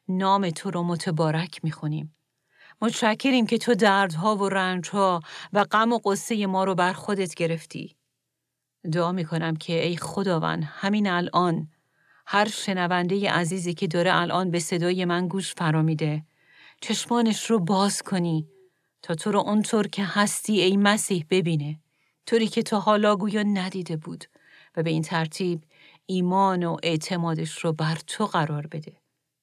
نام 0.09 0.49
تو 0.49 0.71
رو 0.71 0.83
متبارک 0.83 1.59
می‌خونیم. 1.63 2.15
متشکریم 2.81 3.45
که 3.45 3.57
تو 3.57 3.73
دردها 3.75 4.35
و 4.35 4.49
رنجها 4.49 5.19
و 5.53 5.63
غم 5.63 5.91
و 5.91 5.99
قصه 6.05 6.45
ما 6.45 6.63
رو 6.63 6.75
بر 6.75 6.93
خودت 6.93 7.35
گرفتی. 7.35 7.95
دعا 8.91 9.11
می‌کنم 9.11 9.55
که 9.55 9.85
ای 9.85 9.97
خداوند 9.97 10.63
همین 10.63 11.07
الان 11.07 11.67
هر 12.25 12.47
شنونده 12.47 13.31
عزیزی 13.31 13.73
که 13.73 13.87
داره 13.87 14.15
الان 14.15 14.51
به 14.51 14.59
صدای 14.59 15.05
من 15.05 15.27
گوش 15.27 15.53
فرامیده 15.55 16.23
چشمانش 16.81 17.45
رو 17.51 17.59
باز 17.59 18.01
کنی 18.01 18.47
تا 19.01 19.15
تو 19.15 19.31
رو 19.31 19.39
اونطور 19.39 19.87
که 19.87 20.03
هستی 20.05 20.61
ای 20.61 20.77
مسیح 20.77 21.25
ببینه. 21.29 21.79
طوری 22.25 22.47
که 22.47 22.63
تا 22.63 22.79
حالا 22.79 23.15
گویا 23.15 23.43
ندیده 23.43 23.97
بود. 23.97 24.25
و 24.77 24.83
به 24.83 24.89
این 24.89 25.01
ترتیب 25.01 25.63
ایمان 26.05 26.63
و 26.63 26.77
اعتمادش 26.83 27.57
رو 27.57 27.73
بر 27.73 27.97
تو 28.07 28.25
قرار 28.25 28.67
بده 28.67 28.93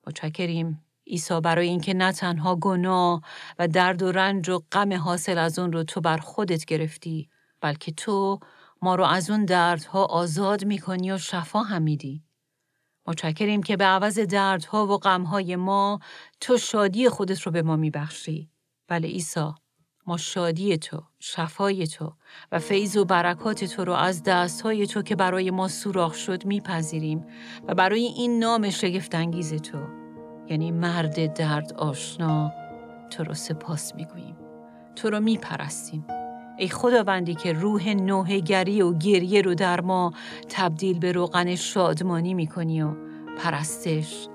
متشکریم 0.06 0.84
عیسی 1.06 1.40
برای 1.40 1.68
اینکه 1.68 1.94
نه 1.94 2.12
تنها 2.12 2.56
گناه 2.56 3.22
و 3.58 3.68
درد 3.68 4.02
و 4.02 4.12
رنج 4.12 4.48
و 4.48 4.62
غم 4.72 4.92
حاصل 4.92 5.38
از 5.38 5.58
اون 5.58 5.72
رو 5.72 5.84
تو 5.84 6.00
بر 6.00 6.16
خودت 6.16 6.64
گرفتی 6.64 7.28
بلکه 7.60 7.92
تو 7.92 8.40
ما 8.82 8.94
رو 8.94 9.04
از 9.04 9.30
اون 9.30 9.44
دردها 9.44 10.04
آزاد 10.04 10.64
می‌کنی 10.64 11.12
و 11.12 11.18
شفا 11.18 11.62
هم 11.62 11.82
میدی. 11.82 12.22
متشکریم 13.06 13.62
که 13.62 13.76
به 13.76 13.84
عوض 13.84 14.18
دردها 14.18 14.86
و 14.86 14.98
غمهای 14.98 15.56
ما 15.56 15.98
تو 16.40 16.58
شادی 16.58 17.08
خودت 17.08 17.40
رو 17.40 17.52
به 17.52 17.62
ما 17.62 17.76
میبخشی. 17.76 18.50
بله 18.88 19.08
عیسی 19.08 19.50
ما 20.06 20.16
شادی 20.16 20.78
تو، 20.78 21.02
شفای 21.20 21.86
تو 21.86 22.12
و 22.52 22.58
فیض 22.58 22.96
و 22.96 23.04
برکات 23.04 23.64
تو 23.64 23.84
رو 23.84 23.92
از 23.92 24.22
دستهای 24.22 24.86
تو 24.86 25.02
که 25.02 25.16
برای 25.16 25.50
ما 25.50 25.68
سوراخ 25.68 26.14
شد 26.14 26.44
میپذیریم 26.44 27.26
و 27.68 27.74
برای 27.74 28.02
این 28.02 28.38
نام 28.38 28.70
شگفتانگیز 28.70 29.54
تو 29.54 29.78
یعنی 30.48 30.72
مرد 30.72 31.34
درد 31.34 31.72
آشنا 31.72 32.52
تو 33.10 33.24
رو 33.24 33.34
سپاس 33.34 33.94
می‌گوییم. 33.94 34.36
تو 34.96 35.10
رو 35.10 35.20
میپرستیم. 35.20 36.06
ای 36.58 36.68
خداوندی 36.68 37.34
که 37.34 37.52
روح 37.52 37.88
نوهگری 37.88 38.82
و 38.82 38.98
گریه 38.98 39.42
رو 39.42 39.54
در 39.54 39.80
ما 39.80 40.12
تبدیل 40.48 40.98
به 40.98 41.12
روغن 41.12 41.54
شادمانی 41.54 42.34
می‌کنی 42.34 42.82
و 42.82 42.94
پرستش 43.38 44.28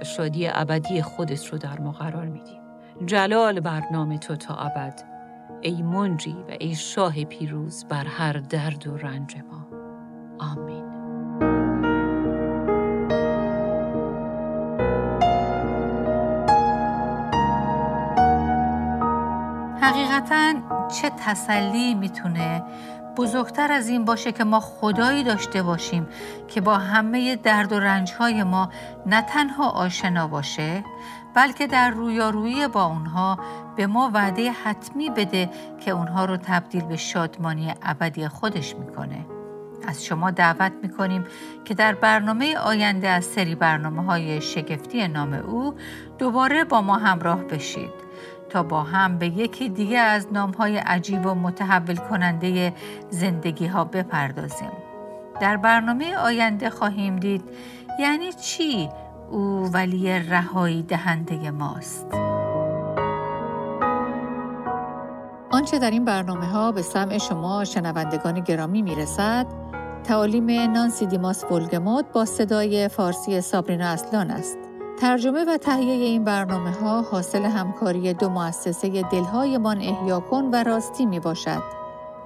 و 0.00 0.04
شادی 0.04 0.48
ابدی 0.48 1.02
خودت 1.02 1.46
رو 1.46 1.58
در 1.58 1.80
ما 1.80 1.92
قرار 1.92 2.26
میدی. 2.26 2.57
جلال 3.06 3.60
برنامه 3.60 4.18
تو 4.18 4.36
تا 4.36 4.54
ابد. 4.54 5.02
ای 5.60 5.82
منجی 5.82 6.36
و 6.48 6.56
ای 6.60 6.74
شاه 6.74 7.24
پیروز 7.24 7.84
بر 7.84 8.04
هر 8.04 8.32
درد 8.32 8.86
و 8.86 8.96
رنج 8.96 9.36
ما. 9.50 9.66
آمین. 10.38 10.84
حقیقتا 19.80 20.52
چه 20.88 21.10
تسلی 21.10 21.94
می‌تونه 21.94 22.62
بزرگتر 23.18 23.72
از 23.72 23.88
این 23.88 24.04
باشه 24.04 24.32
که 24.32 24.44
ما 24.44 24.60
خدایی 24.60 25.24
داشته 25.24 25.62
باشیم 25.62 26.06
که 26.48 26.60
با 26.60 26.78
همه 26.78 27.36
درد 27.36 27.72
و 27.72 27.80
رنجهای 27.80 28.42
ما 28.42 28.70
نه 29.06 29.22
تنها 29.22 29.68
آشنا 29.70 30.26
باشه 30.26 30.84
بلکه 31.34 31.66
در 31.66 31.90
رویارویی 31.90 32.68
با 32.68 32.84
اونها 32.84 33.38
به 33.76 33.86
ما 33.86 34.10
وعده 34.14 34.50
حتمی 34.50 35.10
بده 35.10 35.50
که 35.80 35.90
اونها 35.90 36.24
رو 36.24 36.36
تبدیل 36.36 36.84
به 36.84 36.96
شادمانی 36.96 37.74
ابدی 37.82 38.28
خودش 38.28 38.74
می‌کنه. 38.76 39.26
از 39.88 40.04
شما 40.04 40.30
دعوت 40.30 40.72
می‌کنیم 40.82 41.24
که 41.64 41.74
در 41.74 41.94
برنامه 41.94 42.56
آینده 42.56 43.08
از 43.08 43.24
سری 43.24 43.54
برنامه 43.54 44.04
های 44.04 44.40
شگفتی 44.40 45.08
نام 45.08 45.32
او 45.32 45.74
دوباره 46.18 46.64
با 46.64 46.80
ما 46.82 46.96
همراه 46.96 47.44
بشید 47.44 48.07
تا 48.48 48.62
با 48.62 48.82
هم 48.82 49.18
به 49.18 49.26
یکی 49.26 49.68
دیگه 49.68 49.98
از 49.98 50.26
نام 50.32 50.50
های 50.50 50.76
عجیب 50.76 51.26
و 51.26 51.34
متحول 51.34 51.96
کننده 51.96 52.72
زندگی 53.10 53.66
ها 53.66 53.84
بپردازیم. 53.84 54.72
در 55.40 55.56
برنامه 55.56 56.16
آینده 56.16 56.70
خواهیم 56.70 57.16
دید 57.16 57.44
یعنی 58.00 58.32
چی؟ 58.32 58.88
او 59.30 59.70
ولی 59.72 60.18
رهایی 60.18 60.82
دهنده 60.82 61.50
ماست. 61.50 62.06
آنچه 65.50 65.78
در 65.78 65.90
این 65.90 66.04
برنامه 66.04 66.46
ها 66.46 66.72
به 66.72 66.82
سمع 66.82 67.18
شما 67.18 67.64
شنوندگان 67.64 68.40
گرامی 68.40 68.82
می 68.82 68.94
رسد 68.94 69.46
تعالیم 70.04 70.50
نانسی 70.70 71.06
دیماس 71.06 71.44
بولگموت 71.44 72.04
با 72.12 72.24
صدای 72.24 72.88
فارسی 72.88 73.40
سابرینا 73.40 73.86
اصلان 73.86 74.30
است. 74.30 74.67
ترجمه 75.00 75.44
و 75.44 75.56
تهیه 75.56 75.92
این 75.92 76.24
برنامه 76.24 76.70
ها 76.70 77.02
حاصل 77.02 77.44
همکاری 77.44 78.14
دو 78.14 78.28
مؤسسه 78.28 79.02
دلهایمان 79.02 79.76
احیا 79.76 80.20
کن 80.20 80.44
و 80.44 80.62
راستی 80.62 81.06
می 81.06 81.20
باشد. 81.20 81.62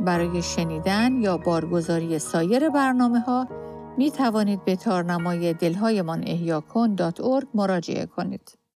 برای 0.00 0.42
شنیدن 0.42 1.12
یا 1.12 1.36
بارگزاری 1.36 2.18
سایر 2.18 2.68
برنامه 2.68 3.20
ها 3.20 3.48
می 3.96 4.10
توانید 4.10 4.64
به 4.64 4.76
تارنمای 4.76 5.54
دلهایمان 5.54 6.24
احیا 6.26 6.60
کن 6.60 6.96
مراجعه 7.54 8.06
کنید. 8.06 8.61